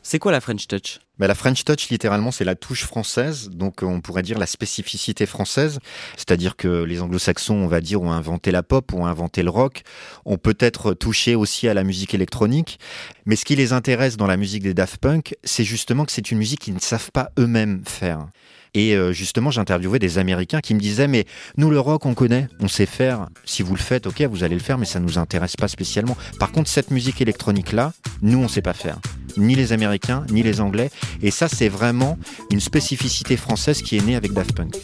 C'est 0.08 0.20
quoi 0.20 0.30
la 0.30 0.40
French 0.40 0.68
Touch? 0.68 1.00
Bah, 1.18 1.26
la 1.26 1.34
French 1.34 1.64
Touch, 1.64 1.88
littéralement, 1.88 2.30
c'est 2.30 2.44
la 2.44 2.54
touche 2.54 2.84
française, 2.84 3.50
donc 3.50 3.82
on 3.82 4.00
pourrait 4.00 4.22
dire 4.22 4.38
la 4.38 4.46
spécificité 4.46 5.26
française, 5.26 5.80
c'est-à-dire 6.16 6.54
que 6.54 6.84
les 6.84 7.02
anglo-saxons, 7.02 7.56
on 7.56 7.66
va 7.66 7.80
dire, 7.80 8.00
ont 8.02 8.12
inventé 8.12 8.52
la 8.52 8.62
pop, 8.62 8.94
ont 8.94 9.06
inventé 9.06 9.42
le 9.42 9.50
rock, 9.50 9.82
ont 10.24 10.38
peut-être 10.38 10.94
touché 10.94 11.34
aussi 11.34 11.66
à 11.66 11.74
la 11.74 11.82
musique 11.82 12.14
électronique, 12.14 12.78
mais 13.24 13.34
ce 13.34 13.44
qui 13.44 13.56
les 13.56 13.72
intéresse 13.72 14.16
dans 14.16 14.28
la 14.28 14.36
musique 14.36 14.62
des 14.62 14.74
Daft 14.74 14.98
Punk, 14.98 15.34
c'est 15.42 15.64
justement 15.64 16.04
que 16.04 16.12
c'est 16.12 16.30
une 16.30 16.38
musique 16.38 16.60
qu'ils 16.60 16.74
ne 16.74 16.78
savent 16.78 17.10
pas 17.10 17.32
eux-mêmes 17.36 17.82
faire. 17.84 18.28
Et 18.74 18.94
euh, 18.94 19.10
justement, 19.10 19.50
j'interviewais 19.50 19.98
des 19.98 20.18
Américains 20.18 20.60
qui 20.60 20.74
me 20.74 20.80
disaient 20.80 21.08
mais 21.08 21.24
nous 21.56 21.68
le 21.68 21.80
rock 21.80 22.06
on 22.06 22.14
connaît, 22.14 22.46
on 22.60 22.68
sait 22.68 22.86
faire. 22.86 23.26
Si 23.44 23.64
vous 23.64 23.74
le 23.74 23.80
faites, 23.80 24.06
ok, 24.06 24.22
vous 24.30 24.44
allez 24.44 24.54
le 24.54 24.62
faire, 24.62 24.78
mais 24.78 24.86
ça 24.86 25.00
nous 25.00 25.18
intéresse 25.18 25.56
pas 25.56 25.66
spécialement. 25.66 26.16
Par 26.38 26.52
contre, 26.52 26.70
cette 26.70 26.92
musique 26.92 27.20
électronique 27.20 27.72
là, 27.72 27.92
nous 28.22 28.38
on 28.38 28.46
sait 28.46 28.62
pas 28.62 28.72
faire. 28.72 29.00
Ni 29.36 29.54
les 29.54 29.72
Américains, 29.72 30.24
ni 30.30 30.42
les 30.42 30.60
Anglais. 30.60 30.90
Et 31.22 31.30
ça, 31.30 31.48
c'est 31.48 31.68
vraiment 31.68 32.18
une 32.50 32.60
spécificité 32.60 33.36
française 33.36 33.82
qui 33.82 33.96
est 33.96 34.04
née 34.04 34.16
avec 34.16 34.32
Daft 34.32 34.52
Punk. 34.54 34.74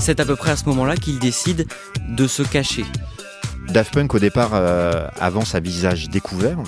C'est 0.00 0.18
à 0.18 0.24
peu 0.24 0.36
près 0.36 0.50
à 0.50 0.56
ce 0.56 0.64
moment-là 0.66 0.96
qu'ils 0.96 1.18
décident 1.18 1.64
de 2.08 2.26
se 2.26 2.42
cacher. 2.42 2.84
Daft 3.68 3.94
Punk 3.94 4.14
au 4.14 4.18
départ 4.18 4.50
euh, 4.52 5.06
avance 5.20 5.54
à 5.54 5.60
visage 5.60 6.08
découvert, 6.10 6.58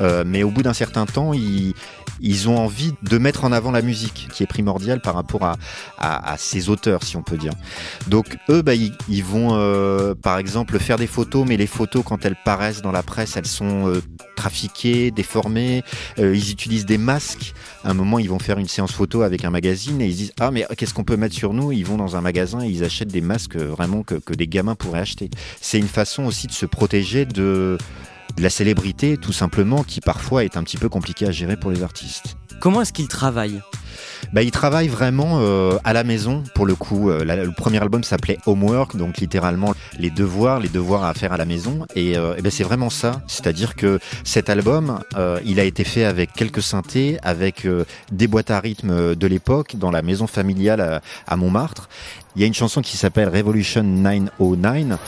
euh, 0.00 0.24
mais 0.26 0.42
au 0.42 0.50
bout 0.50 0.62
d'un 0.62 0.72
certain 0.72 1.06
temps, 1.06 1.32
il, 1.34 1.74
ils 2.22 2.48
ont 2.48 2.56
envie 2.56 2.94
de 3.02 3.18
mettre 3.18 3.44
en 3.44 3.52
avant 3.52 3.70
la 3.70 3.82
musique, 3.82 4.28
qui 4.32 4.42
est 4.42 4.46
primordiale 4.46 5.00
par 5.00 5.14
rapport 5.14 5.44
à, 5.44 5.56
à, 5.98 6.36
ces 6.38 6.68
auteurs, 6.68 7.02
si 7.02 7.16
on 7.16 7.22
peut 7.22 7.36
dire. 7.36 7.52
Donc 8.06 8.38
eux, 8.48 8.62
bah, 8.62 8.74
ils, 8.74 9.24
vont, 9.24 9.50
euh, 9.52 10.14
par 10.14 10.38
exemple, 10.38 10.78
faire 10.78 10.96
des 10.96 11.06
photos, 11.06 11.44
mais 11.46 11.56
les 11.56 11.66
photos, 11.66 12.02
quand 12.06 12.24
elles 12.24 12.36
paraissent 12.44 12.80
dans 12.80 12.92
la 12.92 13.02
presse, 13.02 13.36
elles 13.36 13.46
sont 13.46 13.88
euh, 13.88 14.02
trafiquées, 14.36 15.10
déformées. 15.10 15.82
Euh, 16.18 16.34
ils 16.34 16.50
utilisent 16.50 16.86
des 16.86 16.98
masques. 16.98 17.54
À 17.84 17.90
un 17.90 17.94
moment, 17.94 18.18
ils 18.18 18.30
vont 18.30 18.38
faire 18.38 18.58
une 18.58 18.68
séance 18.68 18.92
photo 18.92 19.22
avec 19.22 19.44
un 19.44 19.50
magazine 19.50 20.00
et 20.00 20.06
ils 20.06 20.16
disent 20.16 20.32
ah 20.40 20.50
mais 20.50 20.64
qu'est-ce 20.76 20.94
qu'on 20.94 21.04
peut 21.04 21.16
mettre 21.16 21.34
sur 21.34 21.52
nous? 21.52 21.72
Ils 21.72 21.84
vont 21.84 21.96
dans 21.96 22.16
un 22.16 22.20
magasin 22.20 22.62
et 22.62 22.68
ils 22.68 22.84
achètent 22.84 23.12
des 23.12 23.20
masques 23.20 23.56
vraiment 23.56 24.02
que, 24.02 24.14
que 24.14 24.34
des 24.34 24.46
gamins 24.46 24.76
pourraient 24.76 25.00
acheter. 25.00 25.30
C'est 25.60 25.78
une 25.78 25.88
façon 25.88 26.24
aussi 26.24 26.46
de 26.46 26.52
se 26.52 26.66
protéger 26.66 27.26
de 27.26 27.78
de 28.36 28.42
la 28.42 28.50
célébrité 28.50 29.16
tout 29.16 29.32
simplement 29.32 29.82
qui 29.82 30.00
parfois 30.00 30.44
est 30.44 30.56
un 30.56 30.62
petit 30.62 30.76
peu 30.76 30.88
compliqué 30.88 31.26
à 31.26 31.30
gérer 31.30 31.56
pour 31.56 31.70
les 31.70 31.82
artistes. 31.82 32.36
Comment 32.60 32.82
est-ce 32.82 32.92
qu'ils 32.92 33.08
travaillent 33.08 33.60
bah, 34.32 34.42
il 34.42 34.50
travaille 34.50 34.88
vraiment 34.88 35.40
euh, 35.40 35.76
à 35.84 35.92
la 35.92 36.04
maison 36.04 36.42
pour 36.54 36.64
le 36.64 36.74
coup. 36.74 37.10
Euh, 37.10 37.24
le 37.24 37.52
premier 37.52 37.78
album 37.78 38.02
s'appelait 38.02 38.38
Homework, 38.46 38.96
donc 38.96 39.18
littéralement 39.18 39.74
les 39.98 40.10
devoirs, 40.10 40.60
les 40.60 40.68
devoirs 40.68 41.04
à 41.04 41.12
faire 41.12 41.32
à 41.32 41.36
la 41.36 41.44
maison. 41.44 41.86
Et, 41.94 42.16
euh, 42.16 42.34
ben, 42.42 42.50
c'est 42.50 42.64
vraiment 42.64 42.88
ça. 42.88 43.20
C'est-à-dire 43.26 43.74
que 43.74 43.98
cet 44.24 44.48
album, 44.48 45.00
il 45.44 45.60
a 45.60 45.64
été 45.64 45.84
fait 45.84 46.04
avec 46.04 46.32
quelques 46.32 46.62
synthés, 46.62 47.18
avec 47.22 47.66
des 48.10 48.26
boîtes 48.26 48.50
à 48.50 48.60
rythme 48.60 49.14
de 49.14 49.26
l'époque, 49.26 49.76
dans 49.76 49.90
la 49.90 50.02
maison 50.02 50.26
familiale 50.26 50.80
à, 50.80 51.00
à 51.26 51.36
Montmartre. 51.36 51.88
Il 52.36 52.40
y 52.40 52.44
a 52.44 52.46
une 52.46 52.54
chanson 52.54 52.80
qui 52.80 52.96
s'appelle 52.96 53.28
Revolution 53.28 53.82
909. 53.82 54.98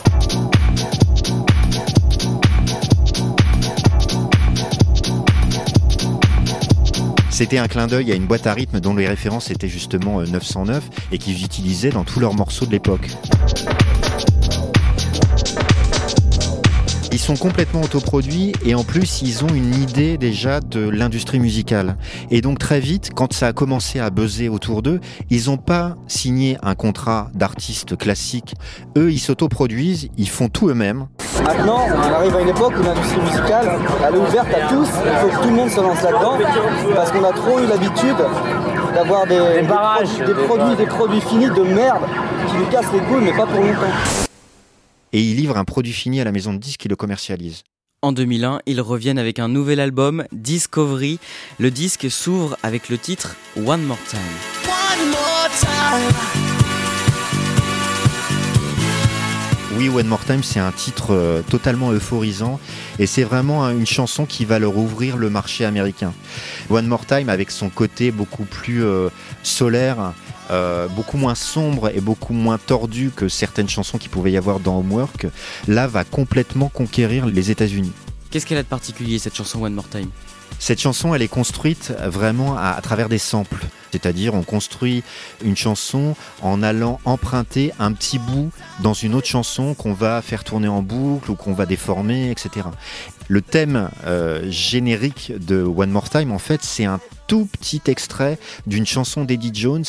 C'était 7.35 7.59
un 7.59 7.67
clin 7.67 7.89
d'œil 7.89 8.13
à 8.13 8.15
une 8.15 8.27
boîte 8.27 8.47
à 8.47 8.55
rythme 8.55 8.79
dont 8.79 8.95
les 8.95 9.09
références 9.09 9.51
étaient 9.51 9.67
justement 9.67 10.23
909 10.23 10.77
euh, 10.77 11.01
et 11.11 11.19
qu'ils 11.19 11.45
utilisaient 11.45 11.91
dans 11.91 12.05
tous 12.05 12.21
leurs 12.21 12.33
morceaux 12.33 12.65
de 12.65 12.71
l'époque. 12.71 13.09
Ils 17.15 17.21
sont 17.21 17.37
complètement 17.37 17.83
autoproduits 17.83 18.51
et 18.67 18.75
en 18.75 18.83
plus 18.83 19.23
ils 19.23 19.45
ont 19.45 19.55
une 19.55 19.73
idée 19.73 20.19
déjà 20.19 20.59
de 20.59 20.81
l'industrie 20.81 21.39
musicale. 21.39 21.97
Et 22.33 22.41
donc 22.41 22.59
très 22.59 22.81
vite, 22.81 23.13
quand 23.15 23.33
ça 23.33 23.47
a 23.47 23.53
commencé 23.53 24.01
à 24.01 24.11
buzzer 24.11 24.49
autour 24.49 24.83
d'eux, 24.83 24.99
ils 25.31 25.47
n'ont 25.47 25.57
pas 25.57 25.95
signé 26.09 26.59
un 26.65 26.75
contrat 26.75 27.31
d'artiste 27.33 27.97
classique. 27.97 28.57
Eux, 28.99 29.13
ils 29.13 29.21
s'autoproduisent, 29.21 30.09
ils 30.19 30.29
font 30.29 30.49
tout 30.49 30.71
eux-mêmes. 30.71 31.07
Maintenant, 31.45 31.87
on 31.87 32.01
arrive 32.01 32.35
à 32.35 32.41
une 32.41 32.49
époque 32.49 32.73
où 32.81 32.83
l'industrie 32.83 33.21
musicale, 33.21 33.79
elle 34.09 34.15
est 34.17 34.19
ouverte 34.19 34.49
à 34.53 34.67
tous. 34.67 34.89
Il 35.07 35.19
faut 35.21 35.29
que 35.29 35.43
tout 35.45 35.51
le 35.51 35.55
monde 35.55 35.71
se 35.71 35.81
lance 35.81 36.03
là-dedans 36.03 36.39
parce 36.97 37.13
qu'on 37.13 37.25
a 37.25 37.33
trop 37.33 37.61
eu 37.61 37.67
l'habitude 37.69 38.17
d'avoir 38.93 39.25
des, 39.29 39.39
des, 39.39 40.35
produits, 40.49 40.77
des 40.77 40.87
produits 40.87 41.21
finis 41.21 41.47
de 41.47 41.63
merde 41.63 42.03
qui 42.51 42.57
nous 42.57 42.67
cassent 42.73 42.93
les 42.93 42.99
couilles, 42.99 43.23
mais 43.23 43.37
pas 43.37 43.47
pour 43.47 43.61
longtemps 43.61 44.24
et 45.15 45.21
ils 45.23 45.37
livrent 45.37 45.57
un 45.57 45.65
produit 45.65 45.93
fini 45.93 46.21
à 46.21 46.25
la 46.25 46.33
maison 46.33 46.53
de 46.53 46.59
disques 46.59 46.81
qui 46.81 46.89
le 46.89 46.97
commercialise. 46.97 47.63
En 48.03 48.13
2001, 48.13 48.61
ils 48.67 48.81
reviennent 48.81 49.19
avec 49.19 49.39
un 49.39 49.49
nouvel 49.49 49.79
album, 49.81 50.25
Discovery. 50.33 51.21
Le 51.59 51.71
disque 51.71 52.11
s'ouvre 52.11 52.59
avec 52.63 52.91
le 52.91 52.99
titre 52.99 53.37
One 53.57 53.83
More 53.85 53.97
Time. 54.09 54.21
One 54.67 55.09
more 55.11 55.49
time. 55.59 56.45
Oui, 59.77 59.89
One 59.89 60.07
More 60.07 60.25
Time, 60.25 60.43
c'est 60.43 60.61
un 60.61 60.73
titre 60.73 61.13
euh, 61.13 61.43
totalement 61.49 61.93
euphorisant 61.93 62.61
et 62.99 63.07
c'est 63.07 63.25
vraiment 63.25 63.71
une 63.71 63.87
chanson 63.87 64.27
qui 64.27 64.45
va 64.45 64.59
leur 64.59 64.77
ouvrir 64.77 65.17
le 65.17 65.31
marché 65.31 65.65
américain. 65.65 66.13
One 66.71 66.87
More 66.87 67.07
Time, 67.07 67.29
avec 67.29 67.51
son 67.51 67.71
côté 67.71 68.11
beaucoup 68.11 68.45
plus 68.45 68.85
euh, 68.85 69.09
solaire, 69.43 70.13
euh, 70.51 70.89
beaucoup 70.89 71.17
moins 71.17 71.35
sombre 71.35 71.91
et 71.95 72.01
beaucoup 72.01 72.33
moins 72.33 72.59
tordu 72.59 73.11
que 73.15 73.29
certaines 73.29 73.69
chansons 73.69 73.99
qui 73.99 74.09
pouvaient 74.09 74.33
y 74.33 74.37
avoir 74.37 74.61
dans 74.61 74.79
Homework, 74.79 75.27
là 75.69 75.87
va 75.87 76.05
complètement 76.05 76.69
conquérir 76.69 77.27
les 77.27 77.51
États-Unis. 77.51 77.93
Qu'est-ce 78.31 78.47
qu'elle 78.47 78.59
a 78.59 78.63
de 78.63 78.69
particulier 78.69 79.19
cette 79.19 79.37
chanson 79.37 79.63
One 79.63 79.75
More 79.75 79.89
Time? 79.89 80.11
Cette 80.59 80.81
chanson, 80.81 81.15
elle 81.15 81.23
est 81.23 81.29
construite 81.29 81.93
vraiment 82.05 82.57
à, 82.57 82.81
travers 82.83 83.09
des 83.09 83.19
samples. 83.19 83.67
C'est-à-dire, 83.93 84.35
on 84.35 84.43
construit 84.43 85.03
une 85.45 85.57
chanson 85.57 86.17
en 86.43 86.63
allant 86.63 87.01
emprunter 87.05 87.73
un 87.79 87.93
petit 87.93 88.19
bout 88.19 88.51
dans 88.81 88.95
une 88.95 89.15
autre 89.15 89.27
chanson 89.27 89.75
qu'on 89.75 89.93
va 89.93 90.23
faire 90.23 90.43
tourner 90.43 90.69
en 90.69 90.83
boucle 90.83 91.31
ou 91.31 91.35
qu'on 91.35 91.53
va 91.53 91.67
déformer, 91.67 92.31
etc. 92.31 92.69
Le 93.29 93.41
thème 93.41 93.91
euh, 94.07 94.51
générique 94.51 95.33
de 95.39 95.63
One 95.63 95.91
More 95.91 96.09
Time, 96.09 96.33
en 96.33 96.39
fait, 96.39 96.63
c'est 96.63 96.85
un 96.85 97.01
tout 97.27 97.47
petit 97.47 97.83
extrait 97.87 98.39
d'une 98.67 98.87
chanson 98.87 99.25
d'Eddie 99.25 99.53
Jones. 99.53 99.85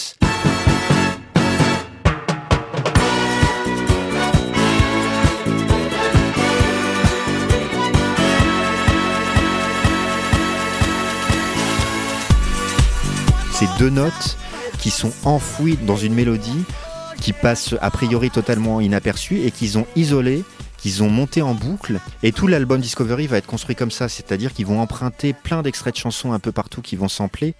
Deux 13.78 13.90
notes 13.90 14.38
qui 14.80 14.90
sont 14.90 15.12
enfouies 15.24 15.78
dans 15.78 15.98
une 15.98 16.14
mélodie 16.14 16.64
qui 17.20 17.34
passe 17.34 17.76
a 17.82 17.90
priori 17.92 18.30
totalement 18.30 18.82
inaperçue 18.82 19.42
et 19.46 19.52
qu'ils 19.52 19.78
ont 19.78 19.88
isolé 19.96 20.44
qu'ils 20.78 21.02
ont 21.02 21.10
monté 21.10 21.42
en 21.42 21.56
boucle 21.56 22.00
et 22.22 22.32
tout 22.32 22.48
l'album 22.48 22.80
Discovery 22.80 23.28
va 23.28 23.38
être 23.38 23.48
construit 23.48 23.76
comme 23.76 23.92
ça, 23.92 24.08
c'est-à-dire 24.08 24.54
qu'ils 24.54 24.68
vont 24.68 24.80
emprunter 24.80 25.34
plein 25.34 25.64
d'extraits 25.64 25.96
de 25.96 26.00
chansons 26.00 26.32
un 26.34 26.40
peu 26.40 26.52
partout 26.52 26.82
qui 26.82 26.96
vont 26.96 27.08
sampler 27.08 27.56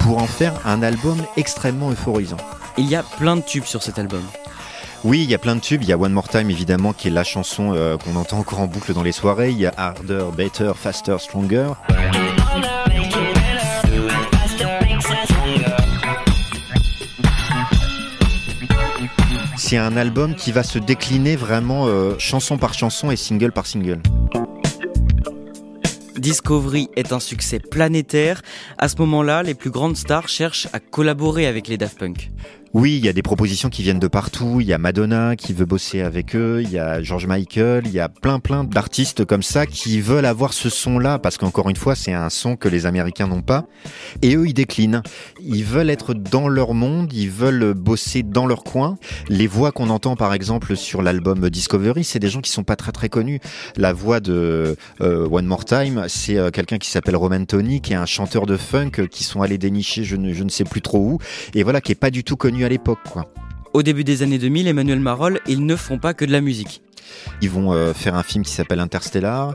pour 0.00 0.18
en 0.18 0.26
faire 0.26 0.54
un 0.66 0.82
album 0.82 1.22
extrêmement 1.36 1.90
euphorisant. 1.90 2.38
Il 2.76 2.86
y 2.86 2.96
a 2.96 3.02
plein 3.02 3.36
de 3.36 3.42
tubes 3.42 3.64
sur 3.64 3.82
cet 3.82 3.98
album. 3.98 4.22
Oui, 5.04 5.22
il 5.22 5.30
y 5.30 5.34
a 5.34 5.38
plein 5.38 5.54
de 5.54 5.60
tubes. 5.60 5.82
Il 5.82 5.88
y 5.88 5.92
a 5.92 5.96
One 5.96 6.12
More 6.12 6.28
Time, 6.28 6.50
évidemment, 6.50 6.92
qui 6.92 7.06
est 7.06 7.12
la 7.12 7.22
chanson 7.22 7.72
euh, 7.72 7.96
qu'on 7.96 8.16
entend 8.16 8.38
encore 8.38 8.60
en 8.60 8.66
boucle 8.66 8.92
dans 8.92 9.04
les 9.04 9.12
soirées. 9.12 9.50
Il 9.50 9.58
y 9.58 9.66
a 9.66 9.72
Harder, 9.76 10.26
Better, 10.36 10.72
Faster, 10.74 11.16
Stronger. 11.20 11.68
C'est 19.56 19.76
un 19.76 19.96
album 19.96 20.34
qui 20.34 20.50
va 20.50 20.64
se 20.64 20.80
décliner 20.80 21.36
vraiment 21.36 21.86
euh, 21.86 22.14
chanson 22.18 22.58
par 22.58 22.74
chanson 22.74 23.12
et 23.12 23.16
single 23.16 23.52
par 23.52 23.66
single. 23.66 24.00
Discovery 26.16 26.88
est 26.96 27.12
un 27.12 27.20
succès 27.20 27.60
planétaire. 27.60 28.42
À 28.78 28.88
ce 28.88 28.96
moment-là, 28.96 29.44
les 29.44 29.54
plus 29.54 29.70
grandes 29.70 29.96
stars 29.96 30.28
cherchent 30.28 30.66
à 30.72 30.80
collaborer 30.80 31.46
avec 31.46 31.68
les 31.68 31.76
Daft 31.76 31.98
Punk. 31.98 32.30
Oui, 32.78 32.96
il 32.96 33.04
y 33.04 33.08
a 33.08 33.12
des 33.12 33.22
propositions 33.22 33.70
qui 33.70 33.82
viennent 33.82 33.98
de 33.98 34.06
partout. 34.06 34.60
Il 34.60 34.66
y 34.68 34.72
a 34.72 34.78
Madonna 34.78 35.34
qui 35.34 35.52
veut 35.52 35.64
bosser 35.64 36.00
avec 36.00 36.36
eux. 36.36 36.60
Il 36.62 36.70
y 36.70 36.78
a 36.78 37.02
George 37.02 37.26
Michael. 37.26 37.82
Il 37.86 37.92
y 37.92 37.98
a 37.98 38.08
plein 38.08 38.38
plein 38.38 38.62
d'artistes 38.62 39.24
comme 39.24 39.42
ça 39.42 39.66
qui 39.66 40.00
veulent 40.00 40.24
avoir 40.24 40.52
ce 40.52 40.70
son-là 40.70 41.18
parce 41.18 41.38
qu'encore 41.38 41.68
une 41.68 41.74
fois, 41.74 41.96
c'est 41.96 42.12
un 42.12 42.30
son 42.30 42.54
que 42.54 42.68
les 42.68 42.86
Américains 42.86 43.26
n'ont 43.26 43.42
pas. 43.42 43.66
Et 44.22 44.36
eux, 44.36 44.46
ils 44.46 44.54
déclinent. 44.54 45.02
Ils 45.40 45.64
veulent 45.64 45.90
être 45.90 46.14
dans 46.14 46.46
leur 46.46 46.72
monde. 46.72 47.12
Ils 47.12 47.30
veulent 47.30 47.74
bosser 47.74 48.22
dans 48.22 48.46
leur 48.46 48.62
coin. 48.62 48.96
Les 49.28 49.48
voix 49.48 49.72
qu'on 49.72 49.90
entend, 49.90 50.14
par 50.14 50.32
exemple, 50.32 50.76
sur 50.76 51.02
l'album 51.02 51.50
Discovery, 51.50 52.04
c'est 52.04 52.20
des 52.20 52.30
gens 52.30 52.40
qui 52.40 52.52
sont 52.52 52.62
pas 52.62 52.76
très 52.76 52.92
très 52.92 53.08
connus. 53.08 53.40
La 53.76 53.92
voix 53.92 54.20
de 54.20 54.76
euh, 55.00 55.28
One 55.28 55.46
More 55.46 55.64
Time, 55.64 56.04
c'est 56.06 56.36
euh, 56.36 56.52
quelqu'un 56.52 56.78
qui 56.78 56.90
s'appelle 56.90 57.16
Roman 57.16 57.44
Tony, 57.44 57.80
qui 57.80 57.94
est 57.94 57.96
un 57.96 58.06
chanteur 58.06 58.46
de 58.46 58.56
funk 58.56 59.08
qui 59.10 59.24
sont 59.24 59.42
allés 59.42 59.58
dénicher, 59.58 60.04
je 60.04 60.14
ne, 60.14 60.32
je 60.32 60.44
ne 60.44 60.48
sais 60.48 60.62
plus 60.62 60.80
trop 60.80 61.00
où, 61.00 61.18
et 61.54 61.64
voilà, 61.64 61.80
qui 61.80 61.90
est 61.90 61.96
pas 61.96 62.10
du 62.10 62.22
tout 62.22 62.36
connu 62.36 62.67
à 62.68 62.70
l'époque. 62.70 63.00
Quoi. 63.10 63.24
Au 63.72 63.82
début 63.82 64.04
des 64.04 64.22
années 64.22 64.38
2000, 64.38 64.68
Emmanuel 64.68 65.00
Marol, 65.00 65.40
ils 65.46 65.64
ne 65.64 65.74
font 65.74 65.98
pas 65.98 66.12
que 66.12 66.26
de 66.26 66.32
la 66.32 66.42
musique. 66.42 66.82
Ils 67.40 67.48
vont 67.48 67.72
euh, 67.72 67.94
faire 67.94 68.14
un 68.14 68.22
film 68.22 68.44
qui 68.44 68.52
s'appelle 68.52 68.80
Interstellar. 68.80 69.54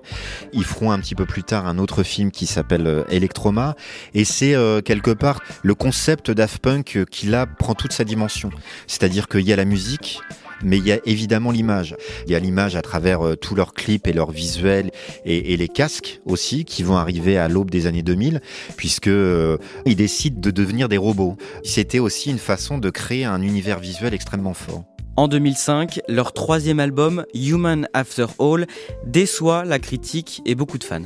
Ils 0.51 0.63
feront 0.63 0.91
un 0.91 0.99
petit 0.99 1.13
peu 1.13 1.27
plus 1.27 1.43
tard 1.43 1.67
un 1.67 1.77
autre 1.77 2.01
film 2.01 2.31
qui 2.31 2.47
s'appelle 2.47 2.87
euh, 2.87 3.03
Electroma. 3.09 3.75
Et 4.15 4.25
c'est 4.25 4.55
euh, 4.55 4.81
quelque 4.81 5.11
part 5.11 5.41
le 5.61 5.75
concept 5.75 6.31
Daft 6.31 6.57
Punk 6.57 7.05
qui 7.11 7.27
là 7.27 7.45
prend 7.45 7.75
toute 7.75 7.93
sa 7.93 8.03
dimension. 8.03 8.49
C'est-à-dire 8.87 9.27
qu'il 9.27 9.41
y 9.41 9.53
a 9.53 9.55
la 9.55 9.65
musique, 9.65 10.21
mais 10.63 10.77
il 10.77 10.85
y 10.85 10.91
a 10.91 10.99
évidemment 11.05 11.51
l'image. 11.51 11.95
Il 12.25 12.31
y 12.31 12.35
a 12.35 12.39
l'image 12.39 12.75
à 12.75 12.81
travers 12.81 13.25
euh, 13.25 13.35
tous 13.35 13.55
leurs 13.55 13.73
clips 13.73 14.07
et 14.07 14.13
leurs 14.13 14.31
visuels 14.31 14.91
et, 15.25 15.55
les 15.57 15.67
casques 15.67 16.21
aussi 16.25 16.65
qui 16.65 16.83
vont 16.83 16.97
arriver 16.97 17.37
à 17.37 17.47
l'aube 17.47 17.69
des 17.69 17.85
années 17.85 18.01
2000 18.01 18.41
puisque 18.75 19.07
euh, 19.07 19.57
ils 19.85 19.95
décident 19.95 20.39
de 20.39 20.51
devenir 20.51 20.89
des 20.89 20.97
robots. 20.97 21.37
C'était 21.63 21.99
aussi 21.99 22.31
une 22.31 22.39
façon 22.39 22.77
de 22.77 22.89
créer 22.89 23.25
un 23.25 23.41
univers 23.41 23.79
visuel 23.79 24.13
extrêmement 24.13 24.53
fort. 24.53 24.83
En 25.15 25.27
2005, 25.27 26.01
leur 26.07 26.33
troisième 26.33 26.79
album, 26.79 27.23
Human 27.35 27.87
After 27.93 28.25
All, 28.39 28.65
déçoit 29.05 29.63
la 29.63 29.77
critique 29.77 30.41
et 30.45 30.55
beaucoup 30.55 30.79
de 30.79 30.83
fans. 30.83 31.03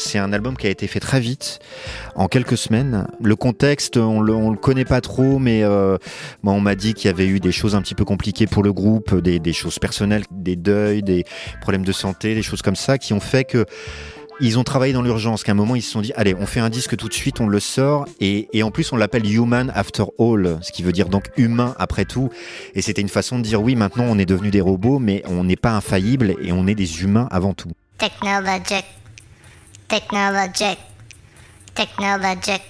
C'est 0.00 0.18
un 0.18 0.32
album 0.32 0.56
qui 0.56 0.66
a 0.66 0.70
été 0.70 0.86
fait 0.86 1.00
très 1.00 1.20
vite, 1.20 1.60
en 2.14 2.26
quelques 2.26 2.56
semaines. 2.56 3.06
Le 3.22 3.36
contexte, 3.36 3.96
on 3.98 4.20
le, 4.20 4.32
le 4.32 4.56
connaît 4.56 4.86
pas 4.86 5.00
trop, 5.00 5.38
mais 5.38 5.62
euh, 5.62 5.98
on 6.42 6.60
m'a 6.60 6.74
dit 6.74 6.94
qu'il 6.94 7.06
y 7.06 7.10
avait 7.10 7.26
eu 7.26 7.38
des 7.38 7.52
choses 7.52 7.74
un 7.74 7.82
petit 7.82 7.94
peu 7.94 8.04
compliquées 8.04 8.46
pour 8.46 8.62
le 8.62 8.72
groupe, 8.72 9.14
des, 9.16 9.52
choses 9.52 9.78
personnelles, 9.78 10.24
des 10.30 10.56
deuils, 10.56 11.02
des 11.02 11.24
problèmes 11.60 11.84
de 11.84 11.92
santé, 11.92 12.34
des 12.34 12.42
choses 12.42 12.62
comme 12.62 12.76
ça, 12.76 12.98
qui 12.98 13.12
ont 13.12 13.20
fait 13.20 13.44
que 13.44 13.66
ils 14.42 14.58
ont 14.58 14.64
travaillé 14.64 14.94
dans 14.94 15.02
l'urgence, 15.02 15.44
qu'à 15.44 15.52
un 15.52 15.54
moment 15.54 15.76
ils 15.76 15.82
se 15.82 15.90
sont 15.90 16.00
dit, 16.00 16.14
allez, 16.16 16.34
on 16.34 16.46
fait 16.46 16.60
un 16.60 16.70
disque 16.70 16.96
tout 16.96 17.08
de 17.08 17.14
suite, 17.14 17.42
on 17.42 17.46
le 17.46 17.60
sort, 17.60 18.06
et, 18.20 18.48
en 18.62 18.70
plus 18.70 18.90
on 18.90 18.96
l'appelle 18.96 19.30
Human 19.30 19.70
After 19.74 20.04
All, 20.18 20.58
ce 20.62 20.72
qui 20.72 20.82
veut 20.82 20.92
dire 20.92 21.10
donc 21.10 21.24
humain 21.36 21.74
après 21.78 22.06
tout. 22.06 22.30
Et 22.74 22.80
c'était 22.80 23.02
une 23.02 23.10
façon 23.10 23.38
de 23.38 23.42
dire, 23.42 23.60
oui, 23.60 23.76
maintenant 23.76 24.04
on 24.08 24.18
est 24.18 24.24
devenus 24.24 24.50
des 24.50 24.62
robots, 24.62 24.98
mais 24.98 25.22
on 25.28 25.44
n'est 25.44 25.56
pas 25.56 25.72
infaillible 25.72 26.36
et 26.42 26.52
on 26.52 26.66
est 26.66 26.74
des 26.74 27.02
humains 27.02 27.28
avant 27.30 27.52
tout. 27.52 27.70
Technologic, 29.90 30.78
technologic, 31.74 32.62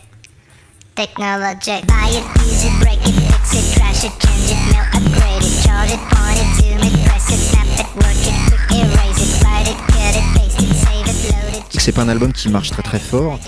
technologic. 0.97 1.87
Buy 1.87 2.09
it, 2.09 2.25
use 2.41 2.65
it, 2.65 2.73
break 2.81 2.97
it, 3.07 3.13
fix 3.13 3.53
it, 3.53 3.77
crash 3.77 4.05
it, 4.05 4.13
change 4.25 4.51
it, 4.51 4.61
melt, 4.73 4.89
upgrade 4.95 5.45
it, 5.45 5.63
charge 5.63 5.91
it, 5.93 6.01
point 6.09 6.39
it, 6.41 6.49
zoom 6.57 6.81
it, 6.81 7.05
press 7.05 7.29
it, 7.29 7.37
snap 7.37 7.67
it, 7.79 7.87
work 7.97 8.25
it, 8.25 8.33
quick 8.49 8.65
erase 8.73 9.21
it, 9.21 9.45
write 9.45 9.69
it, 9.69 9.77
cut 9.93 10.17
it, 10.17 10.25
paste 10.35 10.63
it, 10.63 10.75
save 10.75 11.07
it, 11.07 11.31
load 11.31 11.57
it. 11.57 11.79
C'est 11.79 11.93
pas 11.93 12.03
un 12.03 12.09
album 12.09 12.33
qui 12.33 12.49
marche 12.49 12.71
très 12.71 12.83
très 12.83 12.99
fort, 12.99 13.39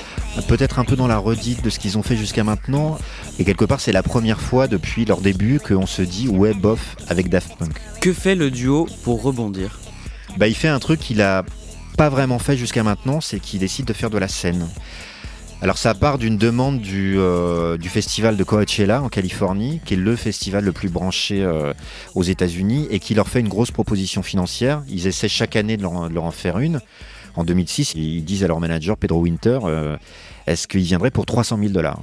peut-être 0.48 0.78
un 0.78 0.84
peu 0.84 0.94
dans 0.94 1.06
la 1.06 1.16
redite 1.16 1.64
de 1.64 1.70
ce 1.70 1.78
qu'ils 1.78 1.96
ont 1.96 2.02
fait 2.02 2.16
jusqu'à 2.18 2.44
maintenant, 2.44 2.98
et 3.38 3.44
quelque 3.46 3.64
part 3.64 3.80
c'est 3.80 3.92
la 3.92 4.02
première 4.02 4.40
fois 4.40 4.68
depuis 4.68 5.06
leur 5.06 5.22
début 5.22 5.60
qu'on 5.60 5.86
se 5.86 6.02
dit 6.02 6.28
ouais 6.28 6.52
bof 6.52 6.96
avec 7.08 7.30
Daft 7.30 7.56
Punk. 7.56 7.72
Que 8.02 8.12
fait 8.12 8.34
le 8.34 8.50
duo 8.50 8.86
pour 9.02 9.22
rebondir? 9.22 9.78
Bah 10.36 10.46
il 10.46 10.54
fait 10.54 10.68
un 10.68 10.78
truc 10.78 11.00
qu'il 11.00 11.22
a 11.22 11.42
pas 11.96 12.08
vraiment 12.08 12.38
fait 12.38 12.56
jusqu'à 12.56 12.82
maintenant, 12.82 13.20
c'est 13.20 13.40
qu'il 13.40 13.60
décide 13.60 13.86
de 13.86 13.92
faire 13.92 14.10
de 14.10 14.18
la 14.18 14.28
scène. 14.28 14.68
Alors 15.62 15.78
ça 15.78 15.94
part 15.94 16.18
d'une 16.18 16.36
demande 16.36 16.80
du, 16.80 17.14
euh, 17.18 17.78
du 17.78 17.88
festival 17.88 18.36
de 18.36 18.42
Coachella 18.42 19.00
en 19.00 19.08
Californie, 19.08 19.80
qui 19.84 19.94
est 19.94 19.96
le 19.96 20.16
festival 20.16 20.64
le 20.64 20.72
plus 20.72 20.88
branché 20.88 21.40
euh, 21.44 21.72
aux 22.16 22.24
États-Unis, 22.24 22.88
et 22.90 22.98
qui 22.98 23.14
leur 23.14 23.28
fait 23.28 23.38
une 23.38 23.48
grosse 23.48 23.70
proposition 23.70 24.24
financière. 24.24 24.82
Ils 24.88 25.06
essaient 25.06 25.28
chaque 25.28 25.54
année 25.54 25.76
de 25.76 25.82
leur, 25.82 26.24
en 26.24 26.30
faire 26.32 26.58
une. 26.58 26.80
En 27.36 27.44
2006, 27.44 27.94
ils 27.94 28.24
disent 28.24 28.42
à 28.42 28.48
leur 28.48 28.58
manager 28.58 28.96
Pedro 28.96 29.20
Winter, 29.20 29.60
euh, 29.62 29.96
est-ce 30.48 30.66
qu'ils 30.66 30.82
viendraient 30.82 31.12
pour 31.12 31.26
300 31.26 31.56
000 31.58 31.70
dollars? 31.70 32.00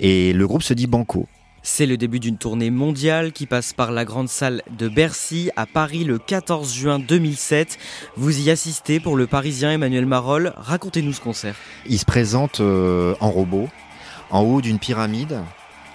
Et 0.00 0.32
le 0.32 0.46
groupe 0.48 0.64
se 0.64 0.74
dit 0.74 0.88
banco. 0.88 1.28
C'est 1.68 1.84
le 1.84 1.96
début 1.96 2.20
d'une 2.20 2.38
tournée 2.38 2.70
mondiale 2.70 3.32
qui 3.32 3.44
passe 3.44 3.72
par 3.72 3.90
la 3.90 4.04
grande 4.04 4.28
salle 4.28 4.62
de 4.78 4.88
Bercy 4.88 5.50
à 5.56 5.66
Paris 5.66 6.04
le 6.04 6.16
14 6.16 6.72
juin 6.72 7.00
2007. 7.00 7.76
Vous 8.16 8.46
y 8.46 8.52
assistez 8.52 9.00
pour 9.00 9.16
le 9.16 9.26
Parisien 9.26 9.72
Emmanuel 9.72 10.06
Marol. 10.06 10.54
Racontez-nous 10.56 11.12
ce 11.12 11.20
concert. 11.20 11.56
Ils 11.86 11.98
se 11.98 12.04
présentent 12.04 12.60
euh, 12.60 13.16
en 13.18 13.30
robot, 13.32 13.68
en 14.30 14.42
haut 14.42 14.60
d'une 14.60 14.78
pyramide, 14.78 15.40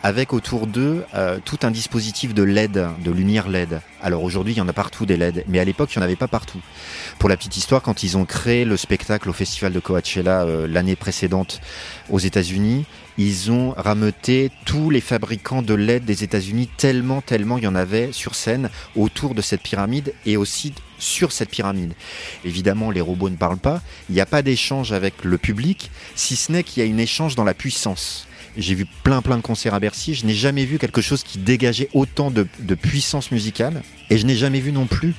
avec 0.03 0.33
autour 0.33 0.67
d'eux 0.67 1.03
euh, 1.13 1.39
tout 1.43 1.59
un 1.63 1.71
dispositif 1.71 2.33
de 2.33 2.43
LED, 2.43 2.87
de 3.03 3.11
lumière 3.11 3.47
LED. 3.47 3.81
Alors 4.01 4.23
aujourd'hui, 4.23 4.53
il 4.53 4.57
y 4.57 4.61
en 4.61 4.67
a 4.67 4.73
partout 4.73 5.05
des 5.05 5.17
LED, 5.17 5.43
mais 5.47 5.59
à 5.59 5.63
l'époque, 5.63 5.93
il 5.93 5.99
n'y 5.99 6.03
en 6.03 6.05
avait 6.05 6.15
pas 6.15 6.27
partout. 6.27 6.59
Pour 7.19 7.29
la 7.29 7.37
petite 7.37 7.57
histoire, 7.57 7.81
quand 7.81 8.03
ils 8.03 8.17
ont 8.17 8.25
créé 8.25 8.65
le 8.65 8.77
spectacle 8.77 9.29
au 9.29 9.33
festival 9.33 9.73
de 9.73 9.79
Coachella 9.79 10.43
euh, 10.43 10.67
l'année 10.67 10.95
précédente 10.95 11.61
aux 12.09 12.19
États-Unis, 12.19 12.85
ils 13.17 13.51
ont 13.51 13.75
rameuté 13.77 14.51
tous 14.65 14.89
les 14.89 15.01
fabricants 15.01 15.61
de 15.61 15.73
LED 15.73 16.05
des 16.05 16.23
États-Unis 16.23 16.69
tellement, 16.77 17.21
tellement 17.21 17.57
il 17.57 17.65
y 17.65 17.67
en 17.67 17.75
avait 17.75 18.11
sur 18.11 18.33
scène 18.35 18.69
autour 18.95 19.35
de 19.35 19.41
cette 19.41 19.61
pyramide 19.61 20.13
et 20.25 20.37
aussi 20.37 20.73
sur 20.97 21.31
cette 21.31 21.49
pyramide. 21.49 21.93
Évidemment, 22.45 22.89
les 22.89 23.01
robots 23.01 23.29
ne 23.29 23.35
parlent 23.35 23.57
pas. 23.57 23.81
Il 24.09 24.15
n'y 24.15 24.21
a 24.21 24.25
pas 24.25 24.41
d'échange 24.41 24.93
avec 24.93 25.23
le 25.23 25.37
public, 25.37 25.91
si 26.15 26.35
ce 26.35 26.51
n'est 26.51 26.63
qu'il 26.63 26.81
y 26.81 26.85
a 26.85 26.89
une 26.89 26.99
échange 26.99 27.35
dans 27.35 27.43
la 27.43 27.53
puissance. 27.53 28.27
J'ai 28.57 28.75
vu 28.75 28.85
plein 29.03 29.21
plein 29.21 29.37
de 29.37 29.41
concerts 29.41 29.73
à 29.73 29.79
Bercy. 29.79 30.13
Je 30.13 30.25
n'ai 30.25 30.33
jamais 30.33 30.65
vu 30.65 30.77
quelque 30.77 31.01
chose 31.01 31.23
qui 31.23 31.37
dégageait 31.37 31.89
autant 31.93 32.31
de, 32.31 32.45
puissance 32.75 33.31
musicale. 33.31 33.81
Et 34.09 34.17
je 34.17 34.25
n'ai 34.25 34.35
jamais 34.35 34.59
vu 34.59 34.71
non 34.71 34.87
plus 34.87 35.13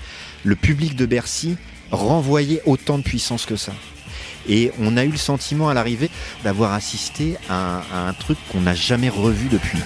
le 0.45 0.57
public 0.57 0.97
de 0.97 1.07
Bercy 1.07 1.57
renvoyer 1.91 2.61
autant 2.67 2.99
de 2.99 3.03
puissance 3.03 3.47
que 3.47 3.57
ça. 3.57 3.73
Et 4.49 4.73
on 4.81 4.97
a 4.97 5.05
eu 5.05 5.11
le 5.11 5.17
sentiment 5.17 5.69
à 5.69 5.75
l'arrivée 5.75 6.11
d'avoir 6.43 6.73
assisté 6.73 7.37
à 7.49 7.83
un 8.09 8.13
truc 8.13 8.39
qu'on 8.51 8.61
n'a 8.61 8.75
jamais 8.75 9.09
revu 9.09 9.49
depuis. 9.49 9.79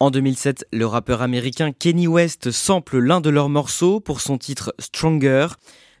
En 0.00 0.12
2007, 0.12 0.66
le 0.72 0.86
rappeur 0.86 1.22
américain 1.22 1.72
Kenny 1.72 2.06
West 2.06 2.52
sample 2.52 2.98
l'un 2.98 3.20
de 3.20 3.30
leurs 3.30 3.48
morceaux 3.48 3.98
pour 3.98 4.20
son 4.20 4.38
titre 4.38 4.72
Stronger. 4.78 5.48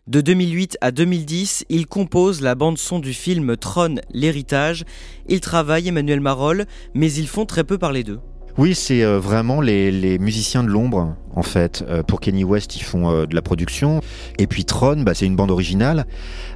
De 0.06 0.20
2008 0.20 0.78
à 0.80 0.92
2010, 0.92 1.64
il 1.68 1.88
compose 1.88 2.40
la 2.40 2.54
bande-son 2.54 3.00
du 3.00 3.12
film 3.12 3.56
Tron, 3.56 3.96
l'héritage. 4.12 4.84
Il 5.28 5.40
travaille 5.40 5.88
Emmanuel 5.88 6.20
Marol, 6.20 6.66
mais 6.94 7.12
ils 7.12 7.26
font 7.26 7.44
très 7.44 7.64
peu 7.64 7.76
parler 7.76 8.04
d'eux. 8.04 8.20
Oui, 8.56 8.76
c'est 8.76 9.02
euh, 9.02 9.18
vraiment 9.18 9.60
les, 9.60 10.18
musiciens 10.20 10.62
de 10.62 10.68
l'ombre, 10.68 11.16
en 11.38 11.42
fait. 11.42 11.84
Euh, 11.88 12.02
pour 12.02 12.20
Kenny 12.20 12.42
West, 12.42 12.76
ils 12.76 12.82
font 12.82 13.10
euh, 13.10 13.26
de 13.26 13.34
la 13.34 13.42
production. 13.42 14.00
Et 14.38 14.46
puis 14.46 14.64
Tron, 14.64 15.02
bah, 15.02 15.14
c'est 15.14 15.26
une 15.26 15.36
bande 15.36 15.52
originale. 15.52 16.04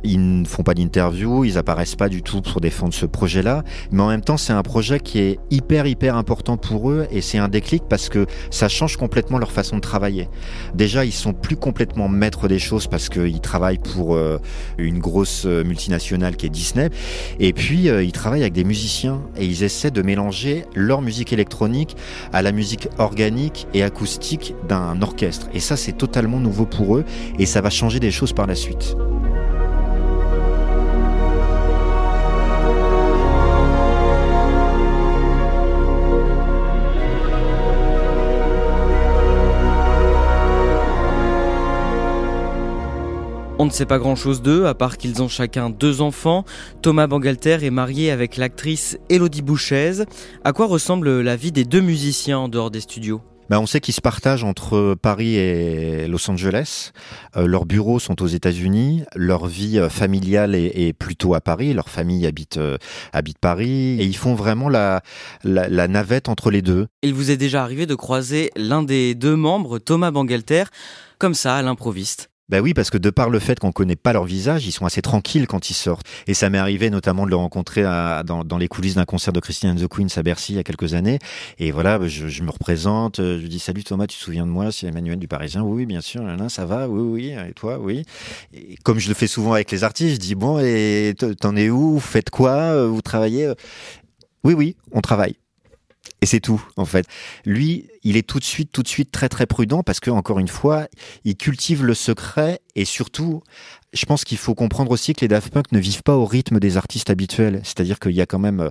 Ils 0.02 0.40
ne 0.40 0.44
font 0.44 0.64
pas 0.64 0.74
d'interview, 0.74 1.44
ils 1.44 1.56
apparaissent 1.56 1.94
pas 1.94 2.08
du 2.08 2.22
tout 2.22 2.42
pour 2.42 2.60
défendre 2.60 2.92
ce 2.92 3.06
projet-là. 3.06 3.62
Mais 3.92 4.02
en 4.02 4.08
même 4.08 4.22
temps, 4.22 4.36
c'est 4.36 4.52
un 4.52 4.62
projet 4.62 4.98
qui 4.98 5.20
est 5.20 5.38
hyper, 5.50 5.86
hyper 5.86 6.16
important 6.16 6.56
pour 6.56 6.90
eux. 6.90 7.06
Et 7.12 7.20
c'est 7.20 7.38
un 7.38 7.48
déclic 7.48 7.84
parce 7.88 8.08
que 8.08 8.26
ça 8.50 8.68
change 8.68 8.96
complètement 8.96 9.38
leur 9.38 9.52
façon 9.52 9.76
de 9.76 9.80
travailler. 9.80 10.28
Déjà, 10.74 11.04
ils 11.04 11.12
sont 11.12 11.32
plus 11.32 11.56
complètement 11.56 12.08
maîtres 12.08 12.48
des 12.48 12.58
choses 12.58 12.88
parce 12.88 13.08
qu'ils 13.08 13.40
travaillent 13.40 13.78
pour 13.78 14.18
une 14.78 14.98
grosse 14.98 15.44
multinationale 15.44 16.36
qui 16.36 16.46
est 16.46 16.50
Disney. 16.50 16.90
Et 17.38 17.52
puis, 17.52 17.84
ils 17.84 18.12
travaillent 18.12 18.42
avec 18.42 18.52
des 18.52 18.64
musiciens 18.64 19.22
et 19.36 19.44
ils 19.44 19.62
essaient 19.62 19.90
de 19.90 20.02
mélanger 20.02 20.64
leur 20.74 21.02
musique 21.02 21.32
électronique 21.32 21.96
à 22.32 22.42
la 22.42 22.50
musique 22.50 22.88
organique 22.98 23.68
et 23.74 23.82
acoustique 23.82 24.54
d'un 24.72 25.02
orchestre. 25.02 25.48
Et 25.52 25.60
ça, 25.60 25.76
c'est 25.76 25.92
totalement 25.92 26.40
nouveau 26.40 26.64
pour 26.64 26.96
eux 26.96 27.04
et 27.38 27.46
ça 27.46 27.60
va 27.60 27.68
changer 27.68 28.00
des 28.00 28.10
choses 28.10 28.32
par 28.32 28.46
la 28.46 28.54
suite. 28.54 28.96
On 43.58 43.62
On 43.62 43.66
ne 43.66 43.70
sait 43.70 43.86
pas 43.86 44.00
grand-chose 44.00 44.42
d'eux, 44.42 44.66
à 44.66 44.74
part 44.74 44.98
qu'ils 44.98 45.22
ont 45.22 45.28
chacun 45.28 45.70
deux 45.70 46.00
enfants. 46.00 46.44
Thomas 46.82 47.06
Bangalter 47.06 47.58
est 47.62 47.70
marié 47.70 48.10
avec 48.10 48.36
l'actrice 48.36 48.98
Elodie 49.08 49.40
Bouchez. 49.40 50.02
À 50.42 50.52
quoi 50.52 50.66
ressemble 50.66 51.20
la 51.20 51.36
vie 51.36 51.52
des 51.52 51.64
deux 51.64 51.80
musiciens 51.80 52.38
en 52.40 52.48
dehors 52.48 52.72
des 52.72 52.80
studios? 52.80 53.22
Bah, 53.50 53.60
on 53.60 53.66
sait 53.66 53.80
qu'ils 53.80 53.94
se 53.94 54.00
partagent 54.00 54.44
entre 54.44 54.94
Paris 54.94 55.36
et 55.36 56.06
Los 56.06 56.30
Angeles. 56.30 56.92
Euh, 57.36 57.46
leurs 57.46 57.66
bureaux 57.66 57.98
sont 57.98 58.22
aux 58.22 58.26
États-Unis. 58.26 59.02
Leur 59.14 59.46
vie 59.46 59.78
euh, 59.78 59.88
familiale 59.88 60.54
est, 60.54 60.92
plutôt 60.92 61.34
à 61.34 61.40
Paris. 61.40 61.74
Leur 61.74 61.88
famille 61.88 62.26
habite, 62.26 62.56
euh, 62.56 62.78
habite 63.12 63.38
Paris. 63.38 64.00
Et 64.00 64.04
ils 64.04 64.16
font 64.16 64.34
vraiment 64.34 64.68
la, 64.68 65.02
la, 65.44 65.88
navette 65.88 66.28
entre 66.28 66.50
les 66.50 66.62
deux. 66.62 66.86
Il 67.02 67.14
vous 67.14 67.30
est 67.30 67.36
déjà 67.36 67.62
arrivé 67.62 67.86
de 67.86 67.94
croiser 67.94 68.50
l'un 68.56 68.82
des 68.82 69.14
deux 69.14 69.36
membres, 69.36 69.78
Thomas 69.78 70.10
Bangalter, 70.10 70.64
comme 71.18 71.34
ça, 71.34 71.56
à 71.56 71.62
l'improviste 71.62 72.31
ben 72.52 72.60
oui, 72.60 72.74
parce 72.74 72.90
que 72.90 72.98
de 72.98 73.08
par 73.08 73.30
le 73.30 73.38
fait 73.38 73.58
qu'on 73.58 73.72
connaît 73.72 73.96
pas 73.96 74.12
leur 74.12 74.24
visage, 74.24 74.66
ils 74.66 74.72
sont 74.72 74.84
assez 74.84 75.00
tranquilles 75.00 75.46
quand 75.46 75.70
ils 75.70 75.74
sortent. 75.74 76.06
Et 76.26 76.34
ça 76.34 76.50
m'est 76.50 76.58
arrivé 76.58 76.90
notamment 76.90 77.24
de 77.24 77.30
le 77.30 77.36
rencontrer 77.36 77.82
dans, 77.82 78.58
les 78.58 78.68
coulisses 78.68 78.96
d'un 78.96 79.06
concert 79.06 79.32
de 79.32 79.40
Christine 79.40 79.70
and 79.70 79.76
the 79.76 79.88
Queens 79.88 80.08
à 80.16 80.22
Bercy 80.22 80.52
il 80.52 80.56
y 80.56 80.58
a 80.58 80.62
quelques 80.62 80.92
années. 80.92 81.18
Et 81.58 81.70
voilà, 81.70 81.98
je, 82.06 82.42
me 82.42 82.50
représente, 82.50 83.22
je 83.22 83.46
dis 83.46 83.58
salut 83.58 83.84
Thomas, 83.84 84.06
tu 84.06 84.18
te 84.18 84.22
souviens 84.22 84.44
de 84.44 84.50
moi? 84.50 84.70
C'est 84.70 84.86
Emmanuel 84.86 85.18
du 85.18 85.28
Parisien. 85.28 85.62
Oui, 85.62 85.86
bien 85.86 86.02
sûr. 86.02 86.24
Là, 86.24 86.50
ça 86.50 86.66
va? 86.66 86.88
Oui, 86.88 87.00
oui. 87.00 87.48
Et 87.48 87.54
toi? 87.54 87.78
Oui. 87.78 88.04
Comme 88.84 88.98
je 88.98 89.08
le 89.08 89.14
fais 89.14 89.28
souvent 89.28 89.54
avec 89.54 89.70
les 89.70 89.82
artistes, 89.82 90.16
je 90.16 90.20
dis 90.20 90.34
bon, 90.34 90.58
et 90.58 91.14
t'en 91.40 91.56
es 91.56 91.70
où? 91.70 91.94
Vous 91.94 92.00
faites 92.00 92.28
quoi? 92.28 92.86
Vous 92.86 93.00
travaillez 93.00 93.50
Oui, 94.44 94.52
oui, 94.52 94.76
on 94.92 95.00
travaille. 95.00 95.36
Et 96.20 96.26
c'est 96.26 96.40
tout, 96.40 96.64
en 96.76 96.84
fait. 96.84 97.06
Lui, 97.44 97.88
il 98.04 98.16
est 98.16 98.26
tout 98.26 98.38
de 98.38 98.44
suite, 98.44 98.70
tout 98.72 98.82
de 98.82 98.88
suite 98.88 99.10
très, 99.10 99.28
très 99.28 99.46
prudent 99.46 99.82
parce 99.82 99.98
que, 99.98 100.10
encore 100.10 100.38
une 100.38 100.48
fois, 100.48 100.86
il 101.24 101.36
cultive 101.36 101.84
le 101.84 101.94
secret 101.94 102.60
et 102.76 102.84
surtout, 102.84 103.42
je 103.92 104.06
pense 104.06 104.24
qu'il 104.24 104.38
faut 104.38 104.54
comprendre 104.54 104.92
aussi 104.92 105.14
que 105.14 105.20
les 105.20 105.28
Daft 105.28 105.52
Punk 105.52 105.72
ne 105.72 105.80
vivent 105.80 106.04
pas 106.04 106.16
au 106.16 106.24
rythme 106.24 106.60
des 106.60 106.76
artistes 106.76 107.10
habituels. 107.10 107.60
C'est-à-dire 107.64 107.98
qu'il 107.98 108.12
y 108.12 108.20
a 108.20 108.26
quand 108.26 108.38
même 108.38 108.70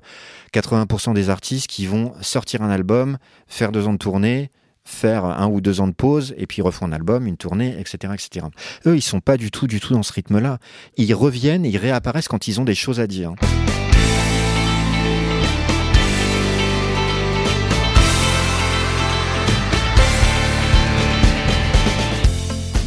80% 0.53 1.09
euh, 1.09 1.13
des 1.13 1.29
artistes 1.29 1.67
qui 1.67 1.85
vont 1.85 2.13
sortir 2.21 2.61
un 2.61 2.69
album, 2.69 3.17
faire 3.47 3.73
deux 3.73 3.85
ans 3.85 3.93
de 3.93 3.97
tournée, 3.97 4.49
faire 4.85 5.25
un 5.25 5.47
ou 5.47 5.61
deux 5.61 5.81
ans 5.81 5.87
de 5.87 5.93
pause 5.93 6.33
et 6.37 6.47
puis 6.47 6.61
refont 6.61 6.85
un 6.85 6.91
album, 6.91 7.27
une 7.27 7.37
tournée, 7.37 7.75
etc., 7.79 8.13
etc. 8.13 8.47
Eux, 8.85 8.95
ils 8.95 9.01
sont 9.01 9.19
pas 9.19 9.37
du 9.37 9.51
tout, 9.51 9.67
du 9.67 9.79
tout 9.79 9.93
dans 9.93 10.03
ce 10.03 10.13
rythme-là. 10.13 10.57
Ils 10.97 11.13
reviennent 11.13 11.65
ils 11.65 11.77
réapparaissent 11.77 12.27
quand 12.27 12.47
ils 12.47 12.59
ont 12.59 12.65
des 12.65 12.75
choses 12.75 12.99
à 12.99 13.07
dire. 13.07 13.33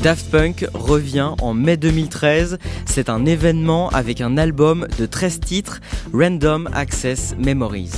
Daft 0.04 0.30
Punk 0.30 0.66
revient 0.74 1.30
en 1.40 1.54
mai 1.54 1.78
2013. 1.78 2.58
C'est 2.84 3.08
un 3.08 3.24
événement 3.24 3.88
avec 3.88 4.20
un 4.20 4.36
album 4.36 4.86
de 4.98 5.06
13 5.06 5.40
titres, 5.40 5.80
Random 6.12 6.68
Access 6.74 7.34
Memories. 7.38 7.92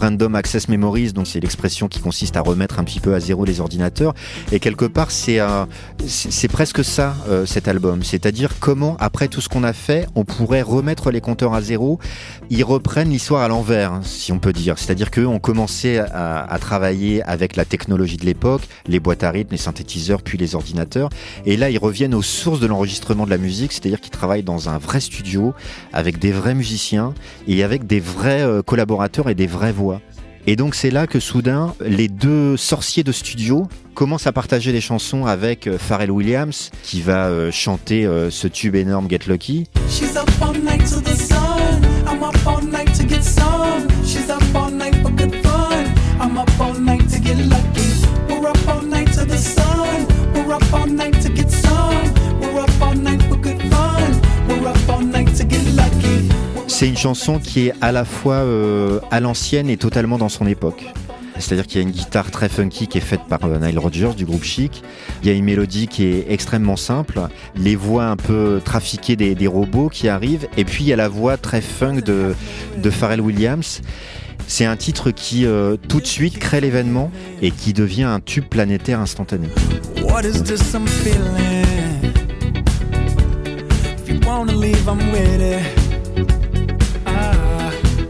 Random 0.00 0.34
Access 0.34 0.68
Memories, 0.68 1.12
donc 1.12 1.26
c'est 1.26 1.40
l'expression 1.40 1.88
qui 1.88 2.00
consiste 2.00 2.36
à 2.36 2.40
remettre 2.40 2.78
un 2.78 2.84
petit 2.84 3.00
peu 3.00 3.14
à 3.14 3.20
zéro 3.20 3.44
les 3.44 3.60
ordinateurs. 3.60 4.14
Et 4.52 4.60
quelque 4.60 4.84
part, 4.84 5.10
c'est 5.10 5.40
c'est 6.06 6.48
presque 6.48 6.84
ça, 6.84 7.14
euh, 7.28 7.46
cet 7.46 7.68
album. 7.68 8.02
C'est-à-dire 8.02 8.58
comment, 8.60 8.96
après 9.00 9.28
tout 9.28 9.40
ce 9.40 9.48
qu'on 9.48 9.64
a 9.64 9.72
fait, 9.72 10.06
on 10.14 10.24
pourrait 10.24 10.62
remettre 10.62 11.10
les 11.10 11.20
compteurs 11.20 11.54
à 11.54 11.62
zéro. 11.62 11.98
Ils 12.50 12.64
reprennent 12.64 13.10
l'histoire 13.10 13.42
à 13.42 13.48
l'envers, 13.48 13.92
hein, 13.92 14.00
si 14.04 14.32
on 14.32 14.38
peut 14.38 14.52
dire. 14.52 14.78
C'est-à-dire 14.78 15.10
qu'eux 15.10 15.26
ont 15.26 15.38
commencé 15.38 15.98
à, 15.98 16.44
à, 16.44 16.58
travailler 16.58 17.22
avec 17.22 17.56
la 17.56 17.64
technologie 17.64 18.16
de 18.16 18.24
l'époque, 18.24 18.62
les 18.86 19.00
boîtes 19.00 19.22
à 19.22 19.30
rythme, 19.30 19.52
les 19.52 19.58
synthétiseurs, 19.58 20.22
puis 20.22 20.38
les 20.38 20.54
ordinateurs. 20.54 21.08
Et 21.46 21.56
là, 21.56 21.70
ils 21.70 21.78
reviennent 21.78 22.14
aux 22.14 22.22
sources 22.22 22.60
de 22.60 22.66
l'enregistrement 22.66 23.24
de 23.24 23.30
la 23.30 23.38
musique, 23.38 23.72
c'est-à-dire 23.72 24.00
qu'ils 24.00 24.10
travaillent 24.10 24.42
dans 24.42 24.68
un 24.68 24.78
vrai 24.78 25.00
studio, 25.00 25.54
avec 25.92 26.18
des 26.18 26.32
vrais 26.32 26.54
musiciens 26.54 27.14
et 27.46 27.62
avec 27.62 27.86
des 27.86 28.00
vrais 28.00 28.42
euh, 28.42 28.62
collaborateurs 28.62 29.28
et 29.28 29.34
des 29.34 29.46
vraies 29.46 29.72
voix. 29.72 29.93
Et 30.46 30.56
donc 30.56 30.74
c'est 30.74 30.90
là 30.90 31.06
que 31.06 31.20
soudain, 31.20 31.74
les 31.80 32.08
deux 32.08 32.58
sorciers 32.58 33.02
de 33.02 33.12
studio 33.12 33.66
commencent 33.94 34.26
à 34.26 34.32
partager 34.32 34.72
des 34.72 34.82
chansons 34.82 35.24
avec 35.24 35.66
euh, 35.66 35.78
Pharrell 35.78 36.10
Williams, 36.10 36.70
qui 36.82 37.00
va 37.00 37.28
euh, 37.28 37.50
chanter 37.50 38.04
euh, 38.04 38.30
ce 38.30 38.46
tube 38.46 38.74
énorme 38.74 39.08
Get 39.08 39.20
Lucky. 39.26 39.68
C'est 39.88 40.04
une 40.04 41.53
chanson 57.04 57.38
qui 57.38 57.66
est 57.66 57.74
à 57.82 57.92
la 57.92 58.06
fois 58.06 58.36
euh, 58.36 58.98
à 59.10 59.20
l'ancienne 59.20 59.68
et 59.68 59.76
totalement 59.76 60.16
dans 60.16 60.30
son 60.30 60.46
époque. 60.46 60.86
C'est-à-dire 61.38 61.66
qu'il 61.66 61.82
y 61.82 61.84
a 61.84 61.86
une 61.86 61.92
guitare 61.92 62.30
très 62.30 62.48
funky 62.48 62.86
qui 62.86 62.96
est 62.96 63.02
faite 63.02 63.20
par 63.28 63.44
euh, 63.44 63.58
Nile 63.58 63.78
Rodgers 63.78 64.12
du 64.16 64.24
groupe 64.24 64.42
Chic. 64.42 64.82
Il 65.22 65.28
y 65.28 65.30
a 65.30 65.34
une 65.34 65.44
mélodie 65.44 65.86
qui 65.86 66.06
est 66.06 66.24
extrêmement 66.30 66.76
simple, 66.76 67.20
les 67.56 67.76
voix 67.76 68.06
un 68.06 68.16
peu 68.16 68.58
trafiquées 68.64 69.16
des, 69.16 69.46
robots 69.46 69.90
qui 69.90 70.08
arrivent, 70.08 70.48
et 70.56 70.64
puis 70.64 70.84
il 70.84 70.86
y 70.86 70.94
a 70.94 70.96
la 70.96 71.08
voix 71.08 71.36
très 71.36 71.60
funk 71.60 72.00
de, 72.06 72.34
de 72.78 72.90
Pharrell 72.90 73.20
Williams. 73.20 73.82
C'est 74.46 74.64
un 74.64 74.76
titre 74.76 75.10
qui 75.10 75.44
euh, 75.44 75.76
tout 75.76 76.00
de 76.00 76.06
suite 76.06 76.38
crée 76.38 76.62
l'événement 76.62 77.10
et 77.42 77.50
qui 77.50 77.74
devient 77.74 78.04
un 78.04 78.20
tube 78.20 78.46
planétaire 78.46 79.00
instantané. 79.00 79.48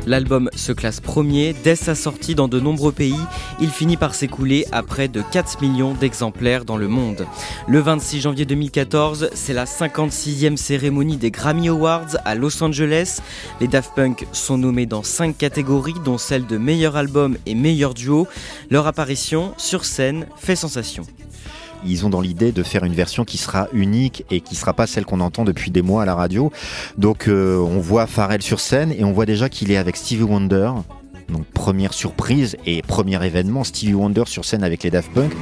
L'album 0.06 0.50
se 0.54 0.72
classe 0.72 1.00
premier. 1.00 1.54
Dès 1.64 1.76
sa 1.76 1.94
sortie 1.94 2.34
dans 2.34 2.48
de 2.48 2.60
nombreux 2.60 2.92
pays, 2.92 3.18
il 3.60 3.70
finit 3.70 3.96
par 3.96 4.14
s'écouler 4.14 4.66
à 4.72 4.82
près 4.82 5.08
de 5.08 5.22
4 5.22 5.62
millions 5.62 5.94
d'exemplaires 5.94 6.64
dans 6.64 6.76
le 6.76 6.88
monde. 6.88 7.26
Le 7.66 7.80
26 7.80 8.20
janvier 8.20 8.44
2014, 8.44 9.30
c'est 9.32 9.54
la 9.54 9.64
56e 9.64 10.56
cérémonie 10.56 11.16
des 11.16 11.30
Grammy 11.30 11.68
Awards 11.68 12.16
à 12.24 12.34
Los 12.34 12.62
Angeles. 12.62 13.20
Les 13.60 13.68
Daft 13.68 13.92
Punk 13.94 14.26
sont 14.32 14.58
nommés 14.58 14.86
dans 14.86 15.02
5 15.02 15.36
catégories, 15.36 15.94
dont 16.04 16.18
celle 16.18 16.46
de 16.46 16.58
meilleur 16.58 16.96
album 16.96 17.36
et 17.46 17.54
meilleur 17.54 17.94
duo. 17.94 18.26
Leur 18.70 18.86
apparition 18.86 19.54
sur 19.56 19.84
scène 19.84 20.26
fait 20.36 20.56
sensation 20.56 21.04
ils 21.84 22.06
ont 22.06 22.10
dans 22.10 22.20
l'idée 22.20 22.52
de 22.52 22.62
faire 22.62 22.84
une 22.84 22.94
version 22.94 23.24
qui 23.24 23.38
sera 23.38 23.68
unique 23.72 24.24
et 24.30 24.40
qui 24.40 24.54
sera 24.54 24.72
pas 24.72 24.86
celle 24.86 25.04
qu'on 25.04 25.20
entend 25.20 25.44
depuis 25.44 25.70
des 25.70 25.82
mois 25.82 26.02
à 26.02 26.04
la 26.04 26.14
radio. 26.14 26.50
Donc 26.98 27.28
euh, 27.28 27.58
on 27.58 27.78
voit 27.78 28.06
Pharrell 28.06 28.42
sur 28.42 28.60
scène 28.60 28.92
et 28.92 29.04
on 29.04 29.12
voit 29.12 29.26
déjà 29.26 29.48
qu'il 29.48 29.70
est 29.70 29.76
avec 29.76 29.96
Stevie 29.96 30.22
Wonder. 30.22 30.72
Donc 31.28 31.44
première 31.46 31.94
surprise 31.94 32.56
et 32.66 32.82
premier 32.82 33.24
événement, 33.24 33.64
Stevie 33.64 33.94
Wonder 33.94 34.24
sur 34.26 34.44
scène 34.44 34.62
avec 34.64 34.82
les 34.82 34.90
Daft 34.90 35.10
Punk. 35.12 35.32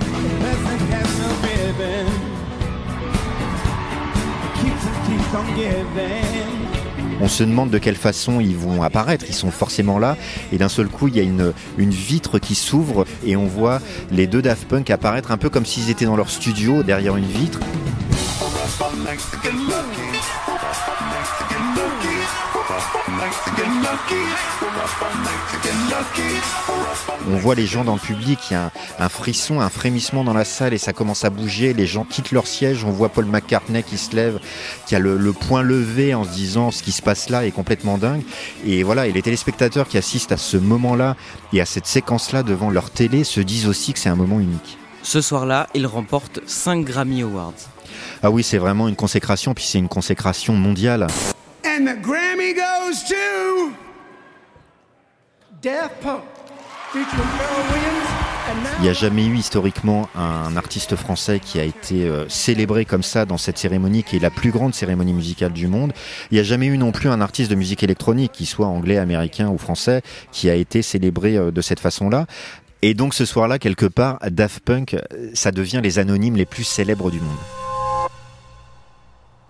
On 7.23 7.29
se 7.29 7.45
demande 7.45 7.71
de 7.71 7.79
quelle 7.79 7.97
façon 7.97 8.41
ils 8.41 8.57
vont 8.57 8.83
apparaître. 8.83 9.25
Ils 9.29 9.35
sont 9.35 9.53
forcément 9.53 10.01
là. 10.01 10.17
Et 10.53 10.59
d'un 10.59 10.69
seul 10.69 10.89
coup, 10.89 11.07
il 11.07 11.17
y 11.17 11.21
a 11.21 11.23
une, 11.23 11.53
vitre 11.79 12.41
qui 12.41 12.57
s'ouvre 12.57 13.07
et 13.25 13.37
on 13.37 13.47
voit 13.47 13.81
les 14.11 14.27
deux 14.27 14.43
Daft 14.43 14.67
Punk 14.67 14.91
apparaître 14.91 15.31
un 15.31 15.37
peu 15.39 15.49
comme 15.49 15.65
s'ils 15.65 15.89
étaient 15.89 16.05
dans 16.05 16.17
leur 16.17 16.31
studio 16.31 16.83
derrière 16.83 17.17
une 17.17 17.27
vitre. 17.27 17.61
On 27.29 27.37
voit 27.37 27.55
les 27.55 27.67
gens 27.67 27.85
dans 27.85 27.95
le 27.95 28.01
public, 28.01 28.39
il 28.51 28.55
y 28.55 28.57
a 28.57 28.71
un, 28.99 29.09
frisson, 29.09 29.61
un 29.61 29.69
frémissement 29.69 30.25
dans 30.25 30.35
la 30.35 30.45
salle 30.45 30.75
et 30.75 30.79
ça 30.79 30.93
commence 30.93 31.25
à 31.25 31.31
bouger. 31.31 31.73
Les 31.73 31.87
gens 31.87 32.05
quittent 32.05 32.33
leur 32.33 32.47
siège. 32.47 32.85
On 32.85 32.91
voit 32.91 33.09
Paul 33.09 33.27
McCartney 33.27 33.83
qui 33.83 33.97
se 33.97 34.15
lève, 34.15 34.39
qui 34.87 34.95
a 34.95 34.99
le, 34.99 35.17
le 35.17 35.33
point 35.33 35.63
levé 35.63 36.15
en 36.15 36.25
se 36.25 36.31
disant 36.31 36.71
ce 36.71 36.83
qui 36.83 36.93
se 36.93 37.03
passe 37.03 37.31
là 37.31 37.47
est 37.47 37.53
complètement 37.53 37.99
dingue. 37.99 38.23
Et 38.67 38.83
voilà, 38.83 39.07
et 39.07 39.13
les 39.13 39.23
téléspectateurs 39.23 39.89
qui 39.89 39.99
assistent 39.99 40.33
à 40.33 40.37
ce 40.37 40.57
moment-là 40.57 41.17
et 41.53 41.61
à 41.61 41.67
cette 41.67 41.87
séquence-là 41.87 42.43
devant 42.43 42.71
leur 42.71 42.91
télé 42.91 43.25
se 43.25 43.41
disent 43.41 43.69
aussi 43.69 43.93
que 43.93 43.99
c'est 43.99 44.09
un 44.09 44.17
moment 44.17 44.41
unique. 44.41 44.79
Ce 45.03 45.21
soir-là, 45.21 45.69
il 45.75 45.87
remporte 45.87 46.41
5 46.47 46.85
Grammy 46.85 47.23
Awards. 47.23 47.55
Ah 48.23 48.31
oui, 48.31 48.43
c'est 48.43 48.59
vraiment 48.59 48.89
une 48.89 48.97
consécration, 48.97 49.53
puis 49.53 49.65
c'est 49.65 49.79
une 49.79 49.89
consécration 49.89 50.55
mondiale. 50.55 51.07
And 51.75 51.87
the 51.87 51.99
Grammy 52.03 52.53
goes 52.53 53.03
to 53.09 53.73
Il 58.79 58.83
n'y 58.83 58.89
a 58.91 58.93
jamais 58.93 59.25
eu 59.25 59.37
historiquement 59.37 60.07
un 60.15 60.55
artiste 60.59 60.97
français 60.97 61.41
qui 61.41 61.59
a 61.59 61.65
été 61.65 62.07
euh, 62.07 62.29
célébré 62.29 62.85
comme 62.85 63.03
ça 63.03 63.25
dans 63.25 63.39
cette 63.39 63.57
cérémonie 63.57 64.03
qui 64.03 64.17
est 64.17 64.21
la 64.21 64.29
plus 64.29 64.51
grande 64.51 64.75
cérémonie 64.75 65.15
musicale 65.15 65.53
du 65.55 65.67
monde. 65.67 65.95
Il 66.31 66.35
n'y 66.35 66.41
a 66.41 66.43
jamais 66.43 66.67
eu 66.67 66.77
non 66.77 66.93
plus 66.93 67.09
un 67.09 67.23
artiste 67.23 67.51
de 67.51 67.55
musique 67.55 67.83
électronique, 67.83 68.33
qui 68.33 68.45
soit 68.45 68.67
anglais, 68.67 68.99
américain 68.99 69.49
ou 69.49 69.57
français, 69.57 70.03
qui 70.31 70.51
a 70.51 70.55
été 70.55 70.83
célébré 70.83 71.39
euh, 71.39 71.51
de 71.51 71.61
cette 71.63 71.81
façon-là. 71.81 72.27
Et 72.83 72.93
donc 72.93 73.15
ce 73.15 73.25
soir-là, 73.25 73.59
quelque 73.59 73.87
part, 73.87 74.19
Daft 74.31 74.63
Punk, 74.63 74.93
euh, 74.93 75.31
ça 75.33 75.53
devient 75.53 75.81
les 75.83 75.99
anonymes 75.99 76.37
les 76.37 76.47
plus 76.47 76.65
célèbres 76.65 77.11
du 77.11 77.21
monde. 77.21 77.62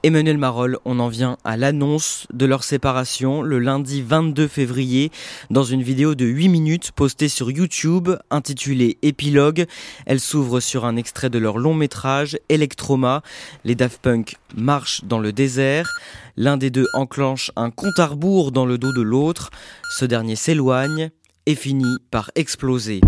Emmanuel 0.04 0.36
Marol, 0.36 0.78
on 0.84 0.98
en 0.98 1.06
vient 1.06 1.36
à 1.44 1.56
l'annonce 1.56 2.26
de 2.32 2.44
leur 2.44 2.64
séparation 2.64 3.40
le 3.40 3.60
lundi 3.60 4.02
22 4.02 4.48
février 4.48 5.12
dans 5.50 5.62
une 5.62 5.84
vidéo 5.84 6.16
de 6.16 6.24
8 6.24 6.48
minutes 6.48 6.90
postée 6.90 7.28
sur 7.28 7.52
YouTube 7.52 8.10
intitulée 8.28 8.98
Épilogue. 9.02 9.66
Elle 10.06 10.18
s'ouvre 10.18 10.58
sur 10.58 10.86
un 10.86 10.96
extrait 10.96 11.30
de 11.30 11.38
leur 11.38 11.56
long 11.56 11.74
métrage 11.74 12.36
Electroma. 12.48 13.22
Les 13.62 13.76
Daft 13.76 14.02
Punk 14.02 14.38
marchent 14.56 15.04
dans 15.04 15.20
le 15.20 15.32
désert. 15.32 15.88
L'un 16.36 16.56
des 16.56 16.70
deux 16.70 16.86
enclenche 16.94 17.52
un 17.54 17.70
compte 17.70 18.00
à 18.00 18.06
rebours 18.06 18.50
dans 18.50 18.66
le 18.66 18.78
dos 18.78 18.92
de 18.92 19.02
l'autre. 19.02 19.50
Ce 19.98 20.04
dernier 20.04 20.34
s'éloigne 20.34 21.10
et 21.46 21.54
finit 21.54 21.98
par 22.10 22.32
exploser. 22.34 23.02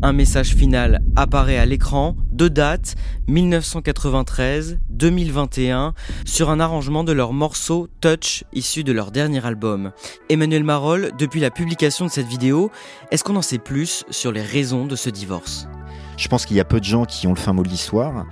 Un 0.00 0.12
message 0.12 0.54
final 0.54 1.02
apparaît 1.16 1.58
à 1.58 1.66
l'écran, 1.66 2.14
deux 2.30 2.50
dates, 2.50 2.94
1993-2021, 3.28 5.90
sur 6.24 6.50
un 6.50 6.60
arrangement 6.60 7.02
de 7.02 7.10
leur 7.10 7.32
morceau 7.32 7.88
Touch, 8.00 8.44
issu 8.52 8.84
de 8.84 8.92
leur 8.92 9.10
dernier 9.10 9.44
album. 9.44 9.90
Emmanuel 10.28 10.62
Marol, 10.62 11.10
depuis 11.18 11.40
la 11.40 11.50
publication 11.50 12.06
de 12.06 12.12
cette 12.12 12.28
vidéo, 12.28 12.70
est-ce 13.10 13.24
qu'on 13.24 13.34
en 13.34 13.42
sait 13.42 13.58
plus 13.58 14.04
sur 14.08 14.30
les 14.30 14.42
raisons 14.42 14.86
de 14.86 14.94
ce 14.94 15.10
divorce? 15.10 15.66
Je 16.16 16.28
pense 16.28 16.46
qu'il 16.46 16.56
y 16.56 16.60
a 16.60 16.64
peu 16.64 16.78
de 16.78 16.84
gens 16.84 17.04
qui 17.04 17.26
ont 17.26 17.34
le 17.34 17.40
fin 17.40 17.52
mot 17.52 17.64
de 17.64 17.68
l'histoire 17.68 18.24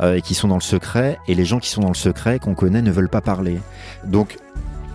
euh, 0.00 0.16
et 0.16 0.20
qui 0.20 0.34
sont 0.34 0.48
dans 0.48 0.56
le 0.56 0.60
secret, 0.60 1.16
et 1.28 1.34
les 1.34 1.46
gens 1.46 1.60
qui 1.60 1.70
sont 1.70 1.80
dans 1.80 1.88
le 1.88 1.94
secret 1.94 2.40
qu'on 2.40 2.54
connaît 2.54 2.82
ne 2.82 2.90
veulent 2.90 3.08
pas 3.08 3.22
parler. 3.22 3.58
Donc 4.04 4.36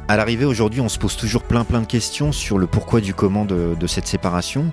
à 0.07 0.17
l'arrivée 0.17 0.45
aujourd'hui, 0.45 0.81
on 0.81 0.89
se 0.89 0.99
pose 0.99 1.17
toujours 1.17 1.41
plein 1.41 1.63
plein 1.63 1.81
de 1.81 1.87
questions 1.87 2.31
sur 2.31 2.59
le 2.59 2.67
pourquoi 2.67 3.01
du 3.01 3.15
comment 3.15 3.45
de 3.45 3.87
cette 3.87 4.05
séparation. 4.05 4.71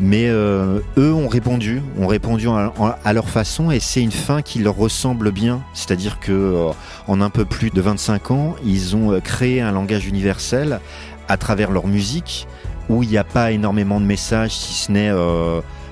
Mais 0.00 0.28
euh, 0.28 0.78
eux 0.96 1.12
ont 1.12 1.26
répondu, 1.26 1.82
ont 1.98 2.06
répondu 2.06 2.48
à, 2.48 3.12
leur 3.12 3.28
façon 3.28 3.70
et 3.70 3.80
c'est 3.80 4.00
une 4.00 4.12
fin 4.12 4.42
qui 4.42 4.60
leur 4.60 4.76
ressemble 4.76 5.32
bien. 5.32 5.60
C'est-à-dire 5.74 6.20
que 6.20 6.32
euh, 6.32 6.70
en 7.08 7.20
un 7.20 7.30
peu 7.30 7.44
plus 7.44 7.70
de 7.70 7.80
25 7.80 8.30
ans, 8.30 8.54
ils 8.64 8.94
ont 8.94 9.12
euh, 9.12 9.20
créé 9.20 9.60
un 9.60 9.72
langage 9.72 10.06
universel 10.06 10.80
à 11.26 11.36
travers 11.36 11.72
leur 11.72 11.88
musique 11.88 12.46
où 12.88 13.02
il 13.02 13.08
n'y 13.08 13.18
a 13.18 13.24
pas 13.24 13.50
énormément 13.50 14.00
de 14.00 14.06
messages 14.06 14.52
si 14.52 14.72
ce 14.72 14.92
n'est 14.92 15.12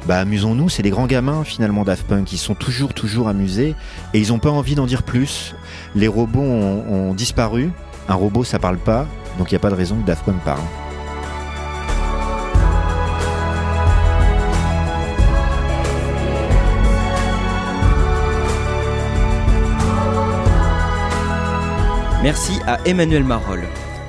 bah, 0.07 0.21
amusons-nous, 0.21 0.69
c'est 0.69 0.85
des 0.85 0.91
grands 0.91 1.09
gamins 1.09 1.43
finalement 1.43 1.83
Daft 1.83 2.07
Punk, 2.07 2.33
ils 2.33 2.39
sont 2.39 2.55
toujours 2.55 2.95
toujours 2.95 3.27
amusés 3.27 3.75
et 4.15 4.21
ils 4.21 4.29
n'ont 4.29 4.39
pas 4.39 4.51
envie 4.51 4.77
d'en 4.77 4.87
dire 4.87 5.03
plus. 5.03 5.55
Les 5.97 6.07
robots 6.07 6.41
ont, 6.41 6.85
ont 6.89 7.13
disparu, 7.13 7.71
un 8.09 8.15
robot 8.15 8.45
ça 8.45 8.61
parle 8.61 8.79
pas, 8.79 9.07
donc 9.37 9.51
il 9.51 9.55
n'y 9.55 9.57
a 9.57 9.61
pas 9.61 9.71
de 9.71 9.75
raison 9.75 9.97
que 9.97 10.07
Daft 10.07 10.25
Punk 10.25 10.41
parle. 10.45 10.63
Merci 22.27 22.55
à 22.67 22.81
Emmanuel 22.85 23.23
Marol. 23.23 23.63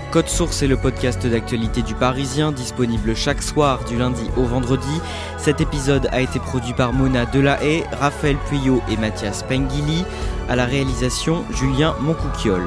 Code 0.10 0.28
Source 0.28 0.64
est 0.64 0.68
le 0.68 0.76
podcast 0.76 1.28
d'actualité 1.28 1.84
du 1.84 1.94
Parisien, 1.94 2.52
disponible 2.52 3.16
chaque 3.16 3.44
soir 3.44 3.86
du 3.86 3.96
lundi 3.96 4.24
au 4.38 4.44
vendredi. 4.44 5.02
Cet 5.38 5.62
épisode 5.62 6.10
a 6.12 6.20
été 6.20 6.40
produit 6.40 6.74
par 6.74 6.94
Mona 6.94 7.28
Delahaye, 7.28 7.84
Raphaël 7.92 8.38
Puyot 8.50 8.82
et 8.90 8.98
Mathias 8.98 9.44
Pengili. 9.44 10.04
À 10.50 10.56
la 10.56 10.66
réalisation, 10.66 11.46
Julien 11.52 11.94
Moncouquiole. 12.02 12.66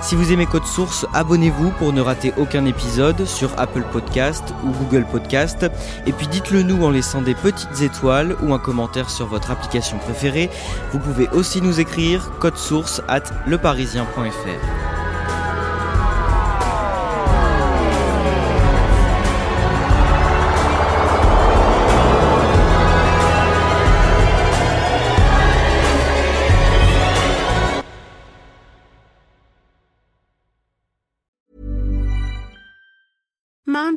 Si 0.00 0.14
vous 0.14 0.32
aimez 0.32 0.46
Code 0.46 0.64
Source, 0.64 1.06
abonnez-vous 1.12 1.70
pour 1.72 1.92
ne 1.92 2.00
rater 2.00 2.32
aucun 2.38 2.64
épisode 2.64 3.24
sur 3.24 3.50
Apple 3.58 3.84
Podcast 3.92 4.44
ou 4.64 4.70
Google 4.70 5.04
Podcast. 5.04 5.66
Et 6.06 6.12
puis 6.12 6.28
dites-le 6.28 6.62
nous 6.62 6.84
en 6.84 6.90
laissant 6.90 7.20
des 7.20 7.34
petites 7.34 7.82
étoiles 7.82 8.36
ou 8.42 8.54
un 8.54 8.58
commentaire 8.58 9.10
sur 9.10 9.26
votre 9.26 9.50
application 9.50 9.98
préférée. 9.98 10.50
Vous 10.92 10.98
pouvez 10.98 11.28
aussi 11.30 11.60
nous 11.60 11.80
écrire 11.80 12.30
source 12.54 13.02
at 13.08 13.24
leparisien.fr. 13.46 14.97